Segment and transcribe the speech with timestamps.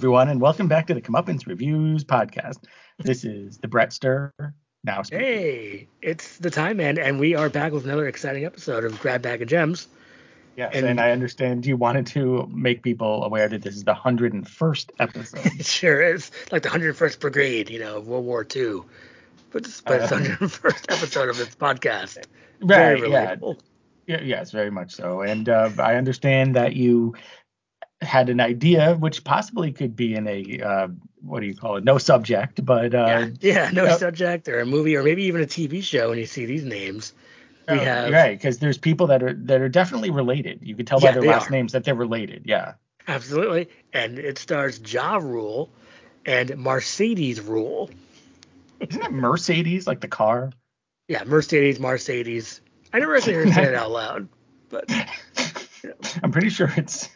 [0.00, 2.56] everyone, and welcome back to the Comeuppance Reviews podcast.
[2.96, 4.32] This is the Brett Stir.
[4.82, 5.26] Now, speaking.
[5.26, 9.20] Hey, it's the time, man, and we are back with another exciting episode of Grab
[9.20, 9.88] Bag of Gems.
[10.56, 13.92] Yes, and, and I understand you wanted to make people aware that this is the
[13.92, 15.44] 101st episode.
[15.44, 18.80] it sure is, like the 101st Brigade, you know, of World War II.
[19.50, 22.24] But it's, but it's the 101st episode of this podcast.
[22.62, 23.60] Right, relatable.
[24.06, 24.22] yeah.
[24.22, 25.20] Yes, very much so.
[25.20, 27.16] And uh, I understand that you
[28.02, 30.88] had an idea, which possibly could be in a uh,
[31.22, 31.84] what do you call it?
[31.84, 35.42] No subject, but uh, yeah, yeah, no uh, subject, or a movie, or maybe even
[35.42, 36.10] a TV show.
[36.10, 37.12] When you see these names,
[37.68, 40.60] we oh, have right because there's people that are that are definitely related.
[40.62, 41.52] You can tell yeah, by their last are.
[41.52, 42.44] names that they're related.
[42.46, 42.74] Yeah,
[43.06, 43.68] absolutely.
[43.92, 45.68] And it stars Ja Rule
[46.24, 47.90] and Mercedes Rule.
[48.80, 50.52] Isn't it Mercedes like the car?
[51.08, 52.60] Yeah, Mercedes, Mercedes.
[52.92, 54.28] I never actually heard it out loud,
[54.70, 54.90] but.
[56.22, 57.08] I'm pretty sure it's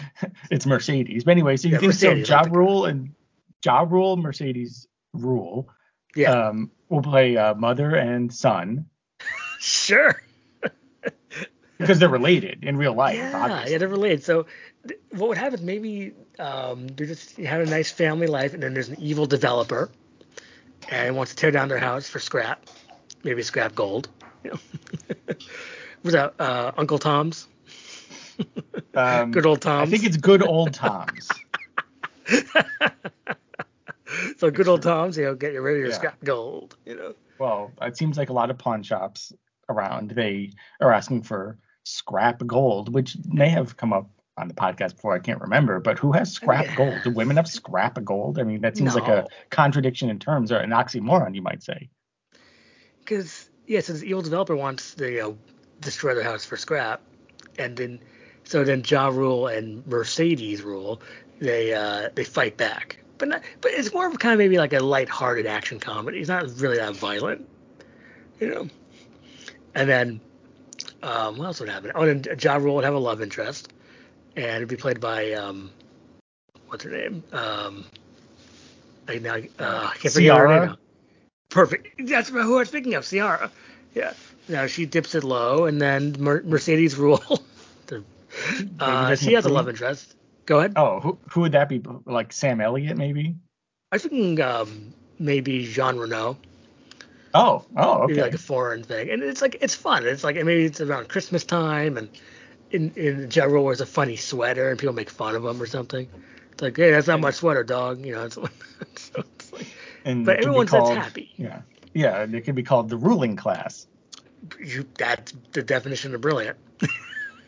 [0.50, 1.24] it's Mercedes.
[1.24, 3.14] But anyway, so you yeah, think so Ja Rule and
[3.62, 5.68] job Rule, Mercedes Rule.
[6.14, 6.48] Yeah.
[6.48, 8.86] Um, will play uh, mother and son.
[9.60, 10.20] sure.
[11.78, 13.16] because they're related in real life.
[13.16, 13.72] Yeah, obviously.
[13.72, 14.24] yeah, they're related.
[14.24, 14.46] So
[14.86, 15.64] th- what would happen?
[15.64, 19.90] Maybe um, they just have a nice family life, and then there's an evil developer,
[20.90, 22.66] and wants to tear down their house for scrap,
[23.24, 24.08] maybe scrap gold.
[24.44, 25.34] You know.
[26.02, 27.48] was that uh, Uncle Tom's?
[28.94, 29.88] Um, good old Tom's.
[29.88, 31.30] I think it's good old Tom's.
[34.36, 35.94] so good old Tom's, you know, get you rid of your yeah.
[35.94, 37.14] scrap gold, you know.
[37.38, 39.32] Well, it seems like a lot of pawn shops
[39.70, 44.96] around they are asking for scrap gold, which may have come up on the podcast
[44.96, 45.14] before.
[45.14, 46.74] I can't remember, but who has scrap yeah.
[46.76, 46.94] gold?
[47.04, 48.38] Do women have scrap gold?
[48.38, 49.02] I mean, that seems no.
[49.02, 51.88] like a contradiction in terms or an oxymoron, you might say.
[53.00, 55.38] Because yes, yeah, so the evil developer wants to you know
[55.80, 57.02] destroy their house for scrap,
[57.58, 58.00] and then
[58.52, 61.00] so then Ja Rule and Mercedes Rule,
[61.38, 62.98] they uh, they fight back.
[63.16, 66.18] But not, but it's more of kind of maybe like a light-hearted action comedy.
[66.18, 67.48] It's not really that violent,
[68.40, 68.68] you know.
[69.74, 70.20] And then
[71.02, 71.92] um, what else would happen?
[71.94, 73.72] Oh, then Ja Rule would have a love interest,
[74.36, 75.70] and it'd be played by um,
[76.66, 77.24] what's her name?
[77.32, 77.86] Um,
[79.08, 80.76] I now uh, I can't forget her name.
[81.48, 82.06] Perfect.
[82.06, 83.08] That's who I was thinking of.
[83.08, 83.50] Ciara.
[83.94, 84.12] Yeah.
[84.46, 87.42] Now she dips it low, and then Mer- Mercedes Rule
[88.80, 90.16] uh, she has a love interest.
[90.46, 90.72] Go ahead.
[90.76, 91.82] Oh, who, who would that be?
[92.04, 93.36] Like Sam Elliott, maybe?
[93.90, 96.36] I was thinking um, maybe Jean Reno.
[97.34, 98.12] Oh, oh, okay.
[98.12, 100.06] Maybe like a foreign thing, and it's like it's fun.
[100.06, 102.08] It's like maybe it's around Christmas time, and
[102.70, 106.08] in in general wears a funny sweater, and people make fun of him or something.
[106.52, 108.04] It's like, hey, that's not my sweater, dog.
[108.04, 108.34] You know, it's,
[108.96, 109.66] so it's like,
[110.04, 111.32] and but everyone says happy.
[111.36, 111.62] Yeah,
[111.94, 113.86] yeah, it could be called the ruling class.
[114.60, 116.58] You, that's the definition of brilliant.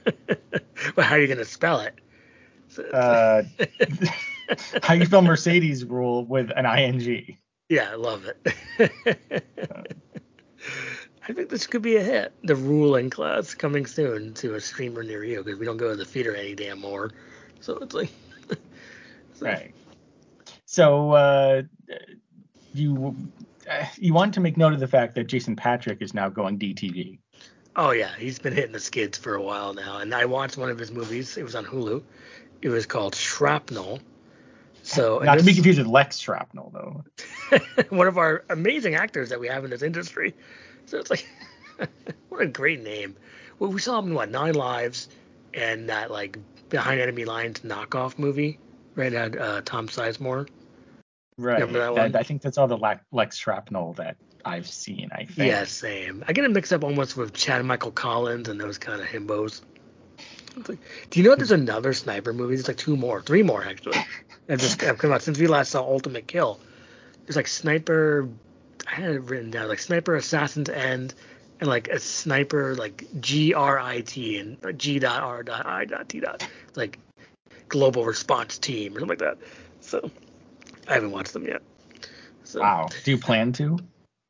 [0.96, 1.94] well, how are you going to spell it?
[2.92, 3.42] Uh,
[4.82, 7.38] how you spell Mercedes rule with an ing?
[7.68, 8.36] Yeah, I love it.
[11.26, 12.32] I think this could be a hit.
[12.42, 15.96] The ruling class coming soon to a streamer near you because we don't go to
[15.96, 17.10] the theater any damn more.
[17.60, 18.10] So it's like.
[19.34, 19.46] so.
[19.46, 19.72] Right.
[20.66, 21.62] So uh,
[22.74, 23.16] you
[23.96, 27.18] you want to make note of the fact that Jason Patric is now going DTV.
[27.76, 30.70] Oh yeah, he's been hitting the skids for a while now, and I watched one
[30.70, 31.36] of his movies.
[31.36, 32.02] It was on Hulu.
[32.62, 34.00] It was called Shrapnel.
[34.82, 37.58] So not to be confused with Lex Shrapnel though.
[37.88, 40.34] one of our amazing actors that we have in this industry.
[40.86, 41.26] So it's like,
[42.28, 43.16] what a great name.
[43.58, 45.08] Well, we saw him in what Nine Lives,
[45.52, 48.58] and that like Behind Enemy Lines knockoff movie,
[48.94, 49.12] right?
[49.12, 50.48] Had uh, Tom Sizemore.
[51.36, 51.72] Right.
[51.72, 52.14] That?
[52.14, 55.10] I, I think that's all the Lex Shrapnel that I've seen.
[55.12, 55.48] I think.
[55.48, 56.24] Yeah, same.
[56.28, 59.62] I get it mixed up almost with Chad Michael Collins and those kind of himbos.
[60.68, 60.78] Like,
[61.10, 62.54] do you know there's another sniper movie?
[62.54, 63.98] There's like two more, three more actually.
[64.46, 66.60] That just I've come out since we last saw Ultimate Kill.
[67.26, 68.28] There's like Sniper.
[68.86, 71.14] I had it written down like Sniper Assassin's End
[71.58, 75.66] and like a Sniper like G R I T and uh, G dot R dot
[75.66, 76.98] I dot T dot like
[77.68, 79.38] Global Response Team or something like that.
[79.80, 80.10] So
[80.86, 81.62] I haven't watched them yet.
[82.44, 82.88] So, wow.
[83.04, 83.78] Do you plan to?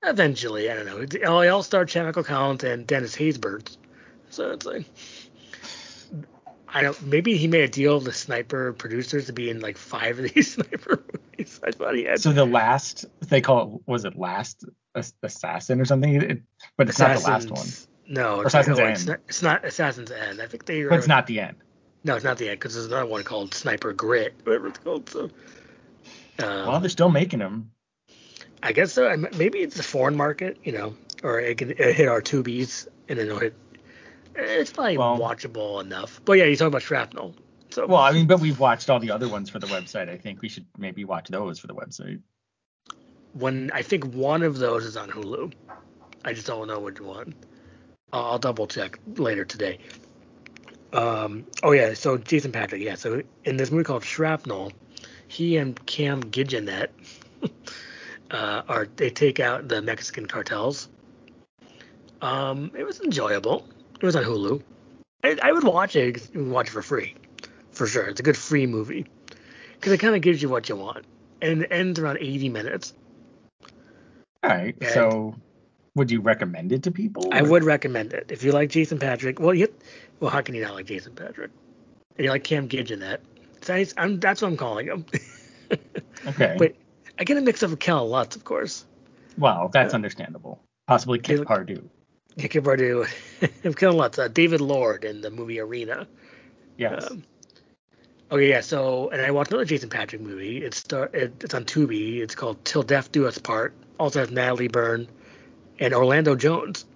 [0.07, 0.99] Eventually, I don't know.
[0.99, 3.77] It all star Chad Michael Collins and Dennis Haysbert.
[4.31, 4.87] So it's like
[6.69, 7.01] I don't.
[7.07, 10.25] Maybe he made a deal with the sniper producers to be in like five of
[10.35, 11.61] these sniper movies.
[11.65, 12.21] I thought he had.
[12.21, 14.65] So the last they call it was it last
[15.23, 16.15] assassin or something?
[16.15, 16.43] It,
[16.77, 18.15] but it's Assassins, not the last one.
[18.15, 18.97] No, it's, Assassin's no, End.
[18.97, 20.41] It's not, it's not Assassin's End.
[20.41, 20.83] I think they.
[20.85, 21.57] But it's not the end.
[22.03, 25.09] No, it's not the end because there's another one called Sniper Grit, whatever it's called.
[25.09, 25.31] So.
[26.41, 27.71] Um, well, they're still making them.
[28.63, 29.17] I guess so.
[29.37, 33.27] Maybe it's a foreign market, you know, or it can hit our tubies and then
[33.27, 33.55] it'll hit.
[34.37, 36.21] It's probably well, watchable enough.
[36.25, 37.35] But yeah, you talk about shrapnel.
[37.71, 40.09] So Well, I mean, but we've watched all the other ones for the website.
[40.09, 42.21] I think we should maybe watch those for the website.
[43.33, 45.53] when I think one of those is on Hulu.
[46.25, 47.35] I just don't know which one.
[48.13, 49.79] I'll, I'll double check later today.
[50.93, 52.95] Um, oh yeah, so Jason Patric, yeah.
[52.95, 54.73] So in this movie called Shrapnel,
[55.29, 56.89] he and Cam Gigenet
[58.31, 60.89] uh, are they take out the Mexican cartels.
[62.21, 63.67] Um, it was enjoyable.
[64.01, 64.63] It was on Hulu.
[65.23, 66.31] I, I would watch it.
[66.35, 67.15] would watch it for free,
[67.71, 68.07] for sure.
[68.07, 69.07] It's a good free movie
[69.75, 71.05] because it kind of gives you what you want,
[71.43, 72.95] and it ends around 80 minutes.
[74.43, 74.77] All right.
[74.81, 74.91] Yeah.
[74.91, 75.35] So,
[75.95, 77.29] would you recommend it to people?
[77.33, 79.39] I or- would recommend it if you like Jason Patric.
[79.41, 79.73] Well, you,
[80.21, 81.51] well, how can you not like Jason Patric?
[82.17, 83.19] And you like Cam Gigenet.
[83.63, 85.07] So I, I'm, that's what I'm calling him.
[86.27, 86.55] Okay.
[86.59, 86.75] but
[87.19, 88.85] I get a mix up with Cal Lutz, of course.
[89.39, 90.61] well, that's understandable.
[90.87, 91.89] Possibly Kit Look- Pardue.
[92.37, 93.05] Nick Pardue,
[93.77, 96.07] Cal Lutz, uh, David Lord in the movie Arena.
[96.77, 97.11] Yes.
[97.11, 97.25] Um,
[98.33, 98.61] Okay, yeah.
[98.63, 100.59] So, and I watched another Jason Patric movie.
[100.65, 102.19] It's star, it, it's on Tubi.
[102.21, 103.75] It's called Till Death Do Us Part.
[104.01, 105.07] Also has Natalie Burn
[105.79, 106.87] and Orlando Jones.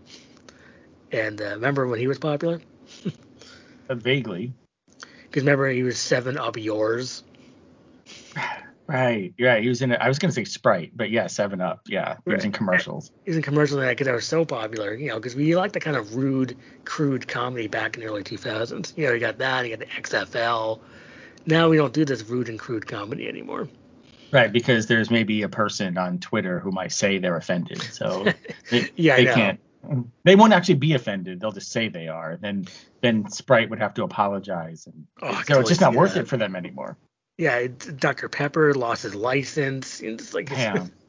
[1.12, 2.61] And uh, remember when he was popular?
[3.91, 4.53] Uh, vaguely.
[5.23, 7.23] Because remember he was Seven Up Yours.
[8.88, 9.35] Right.
[9.37, 9.58] Yeah.
[9.58, 9.93] He was in.
[9.94, 11.82] I was gonna say Sprite, but yeah, Seven Up.
[11.87, 12.17] Yeah.
[12.25, 13.12] He was in commercials.
[13.25, 14.94] He was in commercials because they were so popular.
[14.94, 16.56] You know, because we liked the kind of rude,
[16.87, 18.96] crude comedy back in the early 2000s.
[18.96, 19.67] You know, you got that.
[19.69, 20.81] You got the XFL.
[21.44, 23.69] Now we don't do this rude and crude comedy anymore.
[24.32, 24.50] Right.
[24.52, 27.82] Because there's maybe a person on Twitter who might say they're offended.
[27.82, 28.25] So
[28.70, 29.35] they, Yeah, they know.
[29.35, 29.61] can't.
[30.25, 31.40] They won't actually be offended.
[31.40, 32.37] They'll just say they are.
[32.40, 32.67] Then
[33.00, 36.23] then Sprite would have to apologize, and Oh, so it's just not worth that.
[36.23, 36.99] it for them anymore.
[37.38, 38.29] Yeah, it- Dr.
[38.29, 40.00] Pepper lost his license.
[40.00, 40.90] And it's like, Damn.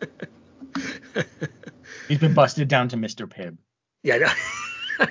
[2.08, 3.28] He's been busted down to Mr.
[3.28, 3.58] Pibb.
[4.04, 4.32] yeah,
[5.00, 5.08] I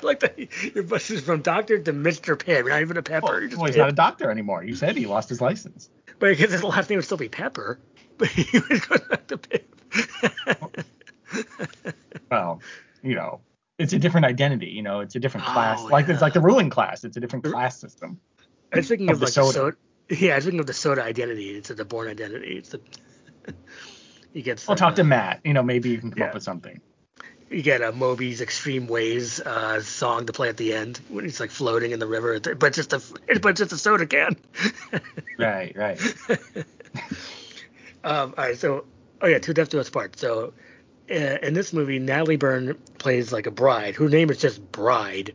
[0.02, 0.38] like that
[0.74, 2.34] your bus is from doctor to Mr.
[2.36, 2.60] Pibb.
[2.64, 3.26] You're not even a Pepper.
[3.26, 3.78] Well, well, he's Pibb.
[3.78, 4.64] not a doctor anymore.
[4.64, 5.90] You said he lost his license.
[6.18, 7.78] But because his last name would still be Pepper.
[8.18, 9.62] But he would go back to Pibb.
[12.30, 12.60] Well,
[13.02, 13.40] you know,
[13.78, 14.66] it's a different identity.
[14.68, 15.78] You know, it's a different oh, class.
[15.80, 17.04] Oh, like it's like the ruling class.
[17.04, 18.20] It's a different class system.
[18.72, 19.52] I was thinking Of of, the like soda.
[19.52, 19.76] soda.
[20.08, 21.50] Yeah, I was thinking of the soda identity.
[21.50, 22.56] It's the Bourne identity.
[22.58, 22.80] It's the
[24.32, 25.40] you get I'll talk to Matt.
[25.44, 26.26] You know, maybe you can come Yeah.
[26.28, 26.80] up with something.
[27.50, 31.38] you get a Moby's Extreme Ways uh, song to play at the end when he's
[31.40, 33.02] like floating in the river, but just a
[33.40, 34.36] but just a soda can.
[35.38, 35.98] Right, right.
[38.04, 38.84] Um, all right, so
[39.20, 40.18] oh yeah, Two Death Do Us Part.
[40.18, 40.52] So
[41.10, 43.94] uh, in this movie, Natalie Burn plays like a bride.
[43.94, 45.34] Her name is just Bride,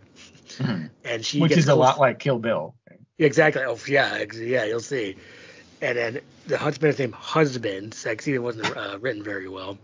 [0.57, 0.89] Mhm.
[1.05, 2.75] and she Which is a lot like Kill Bill.
[3.17, 3.63] Yeah, exactly.
[3.63, 5.15] Oh yeah, yeah, you'll see.
[5.81, 7.93] And then the husband is named Husband.
[7.93, 8.33] Sexy.
[8.33, 9.77] It wasn't uh, written very well.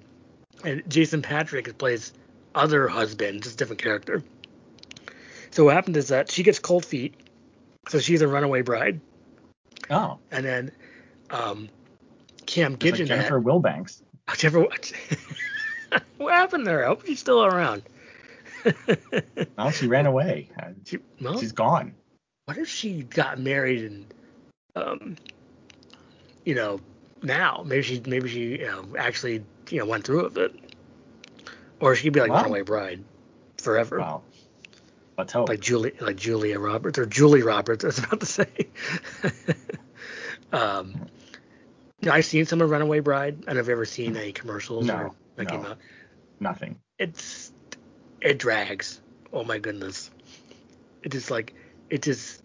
[0.63, 2.13] And Jason Patrick plays
[2.55, 4.23] other husband, just a different character.
[5.51, 7.15] So what happened is that she gets cold feet,
[7.87, 8.99] so she's a runaway bride.
[9.89, 10.71] Oh, And then
[11.29, 11.69] um,
[12.45, 13.07] Cam just like.
[13.07, 14.01] Jennifer Wilbanks.
[14.37, 14.69] Jennifer, one.
[16.17, 16.83] what happened there?
[16.83, 17.83] I hope she's still around.
[19.57, 20.49] Well, she ran away.
[20.85, 21.93] She, well, She's gone.
[22.45, 24.13] What if she got married and,
[24.75, 25.15] um,
[26.45, 26.79] you know,
[27.21, 30.53] now maybe she maybe she you know, actually you know went through with it,
[31.79, 32.37] or she'd be like Wow.
[32.41, 33.03] runaway bride
[33.59, 34.23] forever, Well,
[35.17, 35.47] let's hope.
[35.47, 37.83] like Julie like Julia Roberts or Julie Roberts.
[37.85, 38.49] I was about to say.
[40.51, 40.93] um,
[42.01, 43.35] you know, I've seen some of Runaway Bride.
[43.35, 45.69] And I don't know if you've ever seen any commercials No, or that came no.
[45.69, 45.77] out.
[46.41, 46.79] Nothing.
[46.99, 47.53] it's
[48.19, 48.99] it drags.
[49.31, 50.11] Oh my goodness.
[51.03, 51.53] it is like
[51.93, 52.41] it just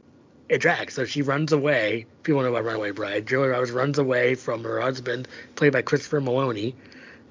[0.50, 0.92] it drags.
[0.94, 2.04] So she runs away.
[2.22, 3.26] People know about Runaway Bride.
[3.26, 5.26] Julia Roberts runs away from her husband,
[5.56, 6.74] played by Christopher Meloni,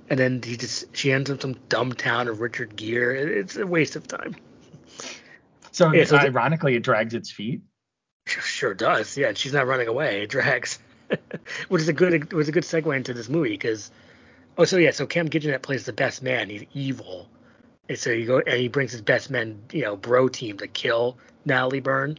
[0.09, 3.19] and then he just she ends up some dumb town of Richard Gere.
[3.21, 4.35] It- It's a waste of time.
[5.71, 7.61] So, Yeah, so ironically, it drags its feet.
[8.25, 9.15] Sure does.
[9.15, 10.23] Yeah, she's not running away.
[10.23, 10.79] It drags.
[11.69, 13.91] Which is a good was a good segue into this movie because
[14.57, 16.49] oh so yeah so Cam Gigenet plays the best man.
[16.49, 17.29] He's evil,
[17.87, 20.67] and so you go and he brings his best men you know bro team to
[20.67, 21.17] kill
[21.47, 22.17] Natalie Burn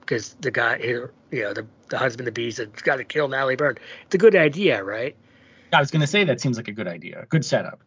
[0.00, 3.56] because the guy you know the the husband to be said got to kill Natalie
[3.56, 3.76] Burn.
[4.06, 5.16] It's a good idea, right?
[5.72, 7.26] I was going to say that seems like a good idea.
[7.28, 7.80] Good setup.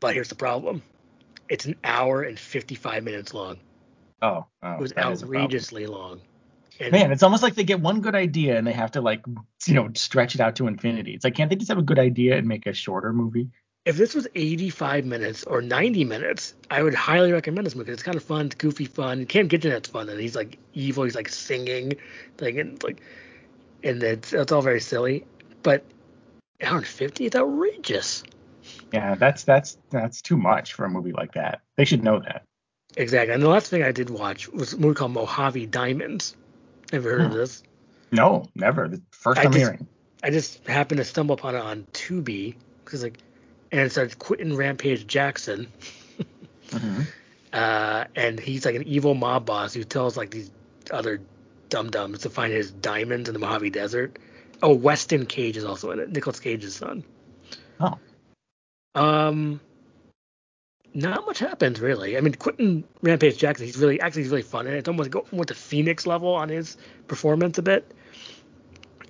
[0.00, 0.82] But here's the problem:
[1.48, 3.58] it's an hour and 55 minutes long.
[4.22, 5.42] Oh, oh It was that is a problem.
[5.42, 6.20] outrageously long.
[6.78, 9.24] And Man, it's almost like they get one good idea and they have to like,
[9.66, 11.14] you know, stretch it out to infinity.
[11.14, 13.48] It's like, can't they just have a good idea and make a shorter movie?
[13.86, 17.92] If this was 85 minutes or 90 minutes, I would highly recommend this movie.
[17.92, 19.24] It's kind of fun, it's goofy fun.
[19.26, 21.04] Cam Gigenet's fun, and he's like evil.
[21.04, 21.94] He's like singing,
[22.40, 23.00] like and like,
[23.84, 25.24] and it's it's all very silly.
[25.62, 25.84] But
[26.62, 28.24] hour and 50, it's outrageous.
[28.92, 31.60] Yeah, that's that's that's too much for a movie like that.
[31.76, 32.42] They should know that.
[32.96, 33.34] Exactly.
[33.34, 36.34] And the last thing I did watch was a movie called Mojave Diamonds.
[36.92, 37.36] Ever heard of Hmm.
[37.36, 37.62] this?
[38.10, 38.88] No, never.
[38.88, 39.86] The first I I'm just- hearing.
[40.22, 43.18] I just happened to stumble upon it on Tubi because like,
[43.72, 45.66] and it starts Quinton Rampage Jackson,
[46.68, 47.06] Mhm.
[47.52, 50.50] uh, and he's like an evil mob boss who tells like these
[50.90, 51.20] other
[51.68, 54.18] dum dums to find his diamonds in the Mojave Desert.
[54.62, 56.10] Oh, Weston Cage is also in it.
[56.10, 57.04] Nicolas Cage's son.
[57.80, 57.98] Oh.
[58.94, 59.60] Um,
[60.94, 62.16] not much happens really.
[62.16, 65.26] I mean, Quinton Rampage Jackson, he's really actually he's really fun, and it's almost go
[65.30, 67.92] with the Phoenix level on his performance a bit.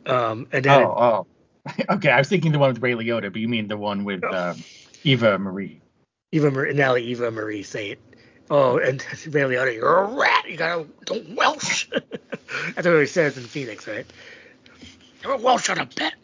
[0.05, 1.27] Um, and then Oh, oh.
[1.91, 4.23] okay, I was thinking the one with Ray Liotta, but you mean the one with
[4.25, 4.51] Oh.
[4.51, 4.63] um,
[5.05, 5.81] Eva Marie.
[6.33, 7.99] Eva Mar- now Eva Marie say it.
[8.51, 10.49] Oh, and Ray Liotta, you're a rat.
[10.49, 11.89] You gotta don't Welsh.
[12.75, 14.07] That's what he says in Phoenix, right?
[15.23, 16.15] You're a Welsh on a bet.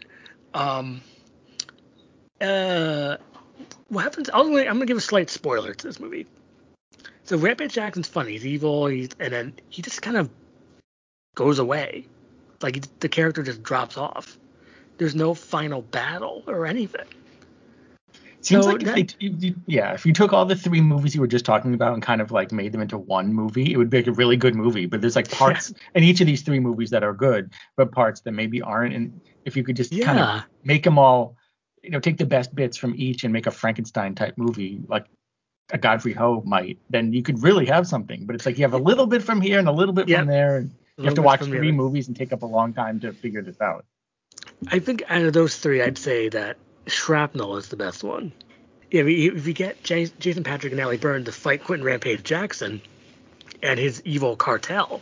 [0.55, 1.01] Um.
[2.41, 3.17] Uh.
[3.89, 4.31] What happens?
[4.31, 6.27] I'll, I'm gonna give a slight spoiler to this movie.
[7.25, 8.33] So Rampage Jackson's funny.
[8.33, 8.87] He's evil.
[8.87, 10.31] He's and then he just kind of
[11.35, 12.07] goes away.
[12.63, 14.39] Like he, the character just drops off.
[14.99, 17.07] There's no final battle or anything.
[18.41, 21.15] Seems So like if that- they, you- yeah, if you took all the three movies
[21.15, 23.77] you were just talking about and kind of like made them into one movie, it
[23.77, 24.87] would be like a really good movie.
[24.87, 28.21] But there's like parts in each of these three movies that are good, but parts
[28.23, 28.95] that maybe aren't.
[28.95, 31.37] And if you could just kind of make them all,
[31.85, 35.07] you know, take the best bits from each and make a Frankenstein type movie like
[35.73, 38.27] a Godfrey Ho might, then you could really have something.
[38.27, 40.19] But it's like you have a little bit from here and a little bit Yep.
[40.19, 42.99] from there, and you have to watch three movies and take up a long time
[43.01, 43.85] to figure this out.
[44.69, 48.33] I think out of those three, I'd say that Shrapnel is the best one.
[48.91, 52.23] Yeah, if you, if you get Jason Patric and Allie Byrne to fight Quinton Rampage
[52.23, 52.81] Jackson
[53.63, 55.01] and his evil cartel,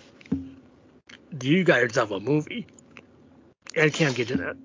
[1.43, 2.67] you got yourself a movie.
[3.77, 4.57] And Cam in it.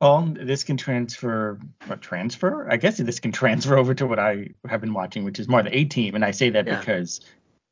[0.00, 1.58] Well, this can transfer.
[1.86, 2.70] What transfer?
[2.70, 5.62] I guess this can transfer over to what I have been watching, which is more
[5.62, 6.78] the A Team, and I say that Yeah.
[6.78, 7.20] because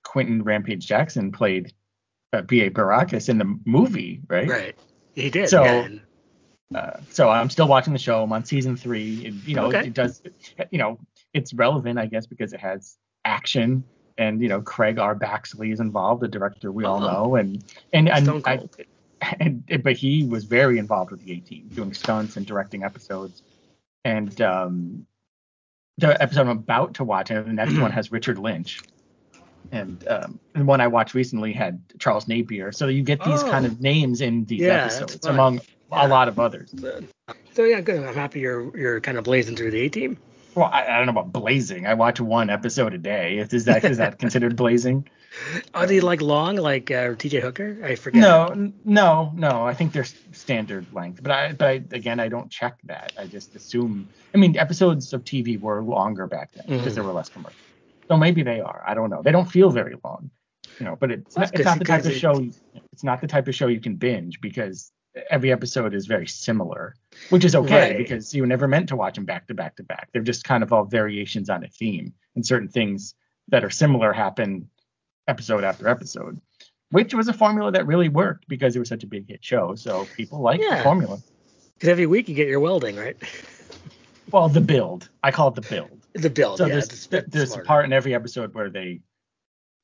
[0.02, 1.72] Quinton Rampage Jackson played
[2.32, 2.70] uh, B.A.
[2.70, 4.48] Baracus in the movie, right?
[4.48, 4.74] Right.
[5.14, 5.48] He did.
[5.48, 6.00] So- yeah, and-
[6.74, 8.22] Uh, so I'm still watching the show.
[8.22, 9.26] I'm on season three.
[9.26, 9.86] And, you know, Okay.
[9.86, 10.20] it does.
[10.70, 10.98] You know,
[11.32, 13.84] it's relevant, I guess, because it has action,
[14.18, 15.14] and you know, Craig R.
[15.14, 17.12] Baxley is involved, the director we all Oh.
[17.26, 18.76] know, and and and I, Cold.
[19.40, 23.42] and but he was very involved with the A Team, doing stunts and directing episodes.
[24.04, 25.06] And um,
[25.98, 28.80] the episode I'm about to watch, and the next one has Richard Lynch,
[29.72, 32.72] and um, the one I watched recently had Charles Napier.
[32.72, 33.50] So you get these Oh.
[33.50, 36.06] kind of names in these Yeah, episodes, among Yeah.
[36.06, 36.74] a lot of others.
[37.52, 38.04] So yeah, good.
[38.04, 40.18] I'm happy you're you're kind of blazing through the A team.
[40.54, 41.86] Well, I, I don't know about blazing.
[41.86, 43.38] I watch one episode a day.
[43.38, 45.08] Is that is that considered blazing?
[45.74, 47.40] Are they like long, like uh, T.J.
[47.40, 47.84] Hooker?
[47.84, 48.22] I forget.
[48.22, 49.66] No, no, no.
[49.66, 53.12] I think they're standard length, but I, but I, again, I don't check that.
[53.18, 54.08] I just assume.
[54.34, 56.94] I mean, episodes of TV were longer back then because Mhm.
[56.94, 57.65] there were less commercials.
[58.08, 58.82] So maybe they are.
[58.86, 59.22] I don't know.
[59.22, 60.30] They don't feel very long,
[60.78, 60.96] you know.
[60.96, 62.44] But it's not, it's not the type of show.
[62.92, 64.92] It's not the type of show you can binge because
[65.30, 66.94] every episode is very similar,
[67.30, 67.98] which is okay Right.
[67.98, 70.08] because you were never meant to watch them back to back to back.
[70.12, 73.14] They're just kind of all variations on a theme, and certain things
[73.48, 74.68] that are similar happen
[75.28, 76.40] episode after episode,
[76.90, 79.74] which was a formula that really worked because it was such a big hit show.
[79.74, 81.18] So people like the formula.
[81.74, 83.16] Because every week you get your welding, right?
[84.30, 85.08] Well, the build.
[85.22, 85.90] I call it the build.
[86.16, 86.58] The build.
[86.58, 89.00] So yeah, there's, there's a part in every episode where they.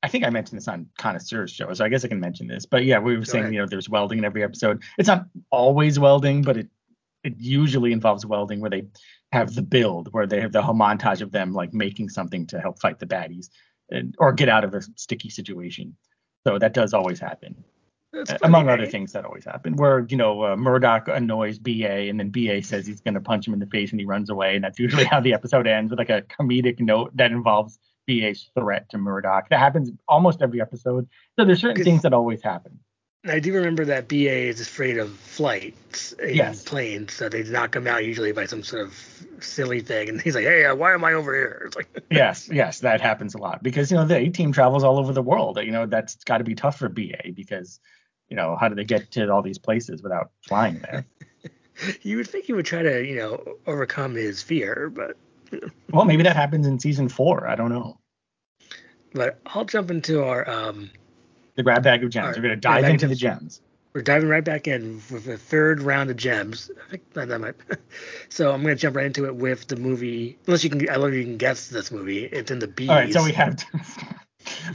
[0.01, 2.65] I think I mentioned this on Connoisseur's show, so I guess I can mention this.
[2.65, 3.53] But yeah, we were saying, ahead.
[3.53, 4.83] you know, there's welding in every episode.
[4.97, 6.67] It's not always welding, but it
[7.23, 8.83] it usually involves welding where they
[9.31, 12.59] have the build, where they have the whole montage of them like making something to
[12.59, 13.49] help fight the baddies
[13.89, 15.95] and, or get out of a sticky situation.
[16.45, 17.63] So that does always happen.
[18.43, 22.29] Among other things that always happen, where you know uh, Murdock annoys BA, and then
[22.29, 24.63] BA says he's going to punch him in the face, and he runs away, and
[24.63, 28.87] that's usually how the episode ends with like a comedic note that involves BA's threat
[28.89, 29.49] to Murdock.
[29.49, 31.07] That happens almost every episode.
[31.37, 32.79] So there's certain things that always happen.
[33.25, 36.63] I do remember that BA is afraid of flights and Yes.
[36.63, 40.35] planes, so they knock him out usually by some sort of silly thing, and he's
[40.35, 43.37] like, "Hey, uh, why am I over here?" It's like, yes, yes, that happens a
[43.37, 45.57] lot because you know the A team travels all over the world.
[45.63, 47.79] You know that's got to be tough for BA because
[48.33, 51.05] you know how do they get to all these places without flying there?
[52.01, 55.15] you would think he would try to, you know, overcome his fear, but
[55.91, 57.47] well, maybe that happens in season four.
[57.47, 57.99] I don't know.
[59.13, 60.89] but I'll jump into our um,
[61.53, 62.25] The grab bag of gems.
[62.25, 63.61] Right, We're gonna dive into the gems.
[63.93, 66.71] we're diving right back in with the third round of gems.
[66.87, 67.55] I think that, that might.
[68.29, 70.39] so I'm gonna jump right into it with the movie.
[70.47, 72.25] Unless you can, I love you can guess this movie.
[72.25, 72.89] It's in the bees.
[72.89, 73.63] All right, so we have.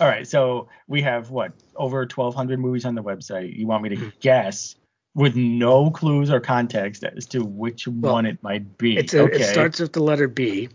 [0.01, 3.57] all right, so we have what over 1,200 movies on the website.
[3.57, 4.05] You want me Mm-hmm.
[4.05, 4.77] to guess
[5.15, 8.97] with no clues or context as to which Well, one it might be?
[8.97, 9.37] It's a, okay.
[9.37, 10.69] It starts with the letter B.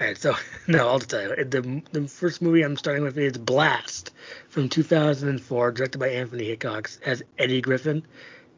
[0.00, 0.34] All right, so
[0.66, 1.44] no, I'll just tell you.
[1.44, 4.10] The the first movie I'm starting with is Blast
[4.48, 8.04] from 2004, directed by Anthony Hickox, as Eddie Griffin,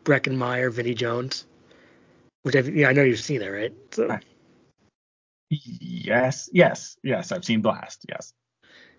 [0.04, 1.46] Breckin Meyer, Vinnie Jones.
[2.42, 3.72] Which I've, yeah, I know you've seen it, right?
[3.92, 4.18] So,
[5.50, 7.32] Yes, yes, yes.
[7.32, 8.04] I've seen Blast.
[8.08, 8.32] Yes.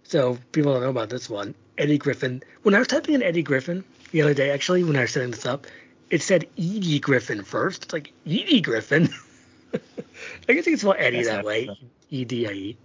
[0.05, 1.53] So people don't know about this one.
[1.77, 2.41] Eddie Griffin.
[2.63, 5.31] When I was typing in Eddie Griffin the other day, actually, when I was setting
[5.31, 5.67] this up,
[6.09, 7.85] it said Edie Griffin first.
[7.85, 9.09] It's like Edie Griffin.
[9.73, 11.69] I guess you can spell Eddie that way.
[12.09, 12.77] E D I E.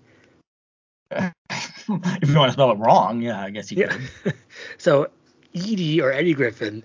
[1.13, 3.97] if you want to spell it wrong, yeah, I guess you Yeah.
[4.23, 4.35] could.
[4.79, 5.11] so
[5.55, 6.83] Edie or Eddie Griffin,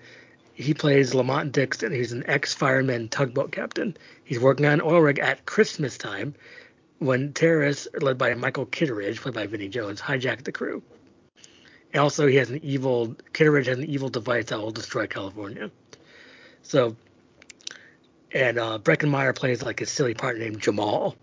[0.53, 1.91] he plays Lamont Dixon.
[1.91, 3.95] He's an ex-fireman tugboat captain.
[4.23, 6.35] He's working on an oil rig at Christmas time
[6.99, 10.81] when terrorists, led by Michael Kitteridge, played by Vinnie Jones, hijack the crew.
[11.93, 15.71] And also, he has an evil Kitteridge has an evil device that will destroy California.
[16.61, 16.95] So,
[18.31, 21.15] and uh, Breckin Meyer plays like a silly partner named Jamal.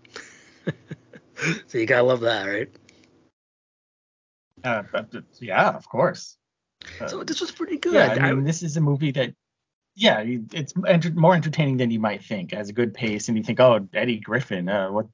[1.67, 2.69] so you gotta love that, right?
[4.63, 4.83] Uh,
[5.39, 6.37] yeah, of course.
[7.01, 7.93] Uh, So this was pretty good.
[7.93, 9.33] yeah, I I- mean, this is a movie that,
[9.95, 12.53] yeah, it's enter- more entertaining than you might think.
[12.53, 15.07] It has a good pace, and you think, oh, Eddie Griffin, uh, what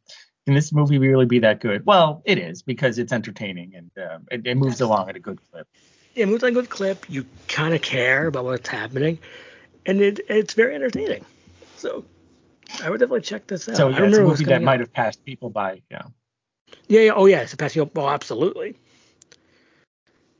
[0.50, 1.86] can this movie really be that good?
[1.86, 5.39] Well, it is because it's entertaining and um, it, it moves along at a good
[5.51, 5.68] clip.
[6.15, 7.06] Yeah, it moves like a good clip.
[7.08, 9.20] You kind of care about what's happening,
[9.86, 11.24] and it it's very entertaining.
[11.75, 12.03] So
[12.84, 13.77] I would definitely check this out.
[13.77, 15.84] So yeah, it's a movie that might have passed people by.
[15.91, 16.01] Yeah.
[16.88, 17.12] Yeah, yeah.
[17.13, 17.77] Oh yeah, it's a pass.
[17.77, 18.75] Oh, absolutely.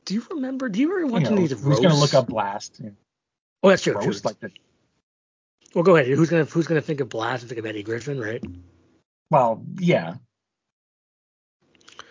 [0.06, 0.68] Do you remember?
[0.68, 1.82] Do you remember watch You know, these who's roasts?
[1.82, 2.80] gonna look up Blast?
[2.82, 2.90] Yeah.
[3.62, 3.92] Oh, that's true.
[3.92, 4.06] true.
[4.06, 4.50] Roast like the
[5.72, 6.08] Well, go ahead.
[6.08, 8.42] Who's gonna Who's gonna think of Blast and think of Eddie Griffin, right?
[9.30, 10.14] Well, yeah.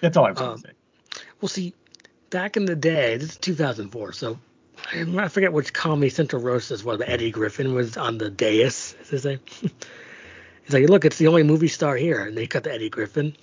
[0.02, 0.72] That's all I was Um, say.
[1.42, 1.74] Well, see,
[2.30, 4.40] back in the day, this is 2004, so
[4.94, 8.96] I forget which Comedy Central roast this was, but Eddie Griffin was on the dais,
[9.02, 9.40] as they say.
[9.62, 13.36] He's like, look, it's the only movie star here, and they cut the Eddie Griffin.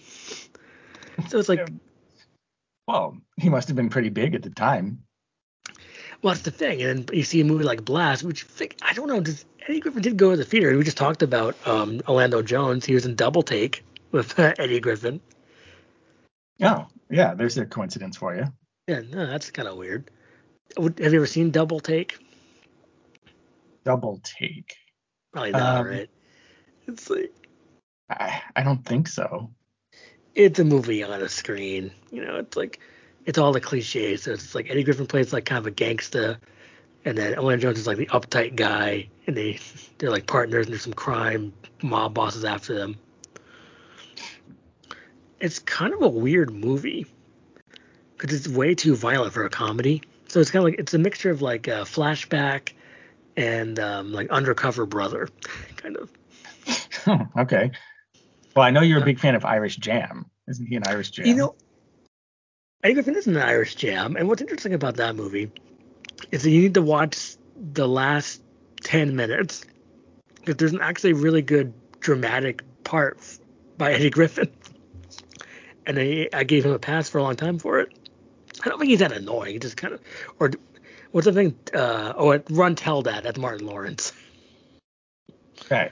[1.29, 1.69] So it's like.
[2.87, 5.06] Well, he must have been pretty big at the time.
[6.23, 6.83] Well, that's the thing.
[6.83, 8.47] And then you see a movie like Blast, which
[8.83, 10.77] I don't know, does Eddie Griffin did go to the theater.
[10.77, 12.85] We just talked about um, Orlando Jones.
[12.85, 15.21] He was in Double Take with uh, Eddie Griffin.
[16.63, 17.35] Oh, yeah.
[17.35, 18.45] There's a coincidence for you.
[18.89, 20.11] Yeah, no, that's kind of weird.
[20.77, 22.19] Have you ever seen Double Take?
[23.85, 24.75] Double take.
[25.33, 26.11] Probably not, Um, right?
[26.89, 27.33] It's like
[28.11, 29.51] I, I don't think so.
[30.35, 31.93] it's a movie on a screen.
[32.11, 32.81] You know, it's like
[33.27, 34.23] it's all the cliches.
[34.23, 36.39] So it's like Eddie Griffin plays like kind of a gangster,
[37.05, 39.59] and then Orlando Jones is like the uptight guy, and they
[39.99, 42.97] they're like partners, and there's some crime mob bosses after them.
[45.39, 47.07] It's kind of a weird movie
[48.17, 50.03] because it's way too violent for a comedy.
[50.29, 52.73] So it's kind of like it's a mixture of like a flashback
[53.37, 55.29] and um, like undercover brother,
[55.77, 56.11] kind of.
[57.39, 57.71] okay.
[58.55, 60.31] Well, I know you're a big fan of Irish Jam.
[60.49, 61.27] Isn't he an Irish Jam?
[61.27, 61.55] You know,
[62.83, 65.51] Eddie Griffin is an Irish jam, and what's interesting about that movie
[66.31, 68.43] is that you need to watch the last
[68.83, 69.65] ten minutes
[70.37, 73.19] because there's an actually really good dramatic part
[73.79, 74.51] by Eddie Griffin,
[75.87, 77.93] and I, I gave him a pass for a long time for it.
[78.65, 79.55] I don't think he's that annoying.
[79.55, 80.01] He just kind of,
[80.39, 80.51] or
[81.11, 81.59] what's the thing?
[81.75, 83.25] Uh, oh, Run Tell That.
[83.25, 84.13] That's Martin Lawrence.
[85.63, 85.91] okay.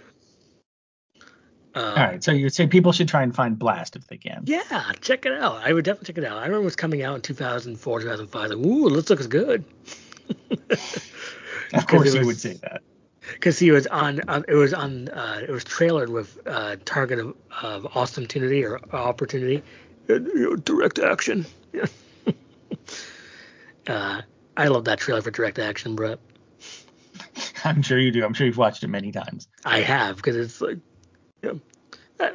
[1.75, 2.23] Uh, All right.
[2.23, 4.43] So you say people should try and find Blast if they can.
[4.45, 5.57] Yeah, check it out.
[5.65, 6.37] I would definitely check it out.
[6.39, 8.51] I remember it was coming out in 2004, 2005.
[8.51, 9.65] Like, ooh, this looks good.
[11.73, 12.83] Of course you was- would say that.
[13.33, 17.19] Because he was on, on, it was on, uh, it was trailered with uh, target
[17.19, 19.63] of, of opportunity or opportunity,
[20.09, 21.45] and, you know, direct action.
[23.87, 24.23] Uh,
[24.57, 26.19] I love that trailer for direct action, Brett.
[27.65, 28.25] I'm sure you do.
[28.25, 29.47] I'm sure you've watched it many times.
[29.65, 30.79] I have because it's like,
[31.45, 31.61] know,
[32.19, 32.35] that,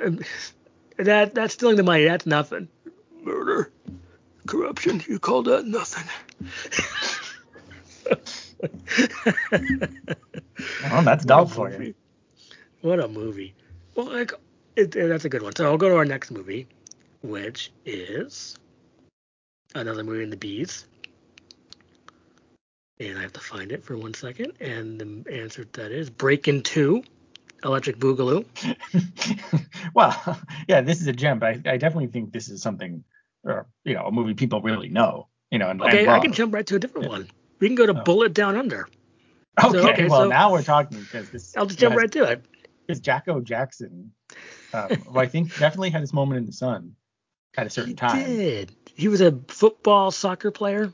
[0.97, 2.05] that that's stealing the money.
[2.05, 2.67] That's nothing.
[3.23, 3.71] Murder,
[4.47, 5.03] corruption.
[5.07, 6.05] You call that nothing?
[10.91, 11.93] Well, that's dull for you.
[12.81, 13.53] What a movie.
[13.95, 14.33] Well, like,
[14.75, 15.55] it, it- that's a good one.
[15.55, 16.67] So I'll go to our next movie,
[17.21, 18.57] which is
[19.75, 20.85] another movie in the bees.
[22.99, 24.53] And I have to find it for one second.
[24.59, 27.03] And the answer to that is Breakin' 2,
[27.63, 28.45] Electric Boogaloo.
[29.93, 33.03] well, yeah, this is a gem, but I, I definitely think this is something,
[33.43, 35.27] or you know, a movie people really know.
[35.51, 37.27] You know, and, Okay, and I can jump right to a different one.
[37.59, 38.03] We can go to Oh.
[38.03, 38.87] Bullet Down Under.
[39.61, 41.57] Okay, so- okay, well so- now we're talking because this.
[41.57, 42.45] I'll just jump has- right to it.
[42.87, 44.11] Because Jacko Jackson,
[44.73, 46.95] um, who I think definitely had his moment in the sun
[47.57, 48.25] at a certain He time.
[48.25, 48.71] did.
[48.95, 50.91] He was a football soccer player.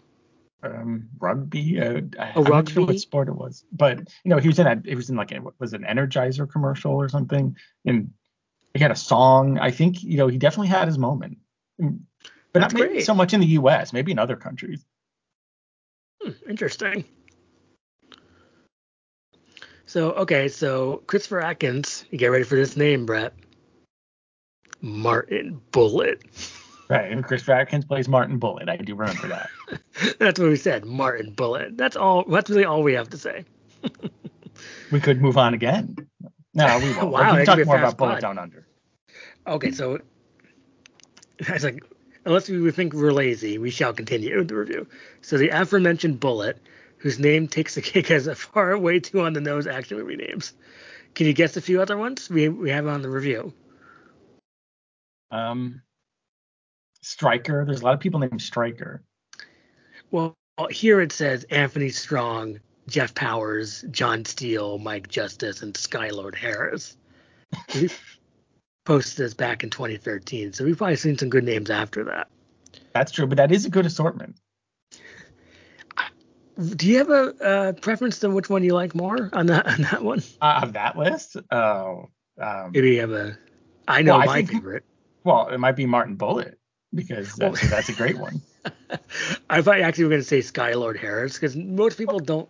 [0.66, 1.80] Um, rugby.
[1.80, 4.58] Uh, I- A I'm not sure what sport it was, but you know, he was
[4.60, 4.82] in a.
[4.84, 7.56] He was in like a, was an Energizer commercial or something.
[7.86, 8.12] And
[8.74, 9.60] He had a song.
[9.60, 11.38] I think you know he definitely had his moment,
[11.78, 11.92] but
[12.54, 13.06] That's not maybe great.
[13.06, 13.94] so much in the U.S.
[13.94, 14.84] Maybe in other countries.
[16.22, 17.06] Hmm, interesting.
[19.86, 23.34] So okay, so Christopher Atkins, you get ready for this name, Brett.
[24.82, 26.24] Martin Bullet.
[26.88, 27.12] Right.
[27.12, 28.70] And Chris Atkins plays Martin Bullet.
[28.70, 29.50] I do remember that.
[30.20, 31.78] That's what we said, Martin Bullet.
[31.78, 32.24] That's all.
[32.26, 33.44] That's really all we have to say.
[34.92, 35.96] we could move on again.
[36.54, 37.12] No, we won't.
[37.12, 38.22] Wow, we can talk more fast about Bullet pod.
[38.22, 38.68] Down Under.
[39.48, 40.00] Okay, so
[41.40, 41.84] it's like
[42.26, 44.88] unless we think we're lazy, we shall continue the review.
[45.22, 46.62] So the aforementioned Bullet,
[46.98, 50.16] whose name takes the cake as a far way too on the nose action movie
[50.16, 50.54] names.
[51.14, 53.54] Can you guess a few other ones we we have on the review?
[55.32, 55.82] Um,
[57.06, 57.64] Striker.
[57.66, 59.04] There's a lot of people named Striker.
[60.12, 60.36] Well,
[60.72, 66.98] here it says Anthony Strong, Jeff Powers, John Steele, Mike Justice, and Skylord Harris.
[67.76, 67.90] We
[68.86, 72.28] posted this back in 2013, so we've probably seen some good names after that.
[72.94, 74.36] That's true, but that is a good assortment.
[76.76, 79.82] Do you have a uh, preference to which one you like more on that on
[79.82, 80.24] that one?
[80.42, 82.10] Uh, of that list, oh,
[82.42, 83.38] um, Maybe you have a.
[83.90, 84.86] I know Well, I my think- favorite.
[85.26, 86.58] well, it might be Martin Bullet
[86.96, 88.42] because that's, Well- that's a great one.
[89.50, 92.20] I thought you actually were going to say Skylord Harris because most people oh.
[92.26, 92.50] don't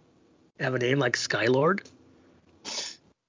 [0.60, 1.86] have a name like Skylord.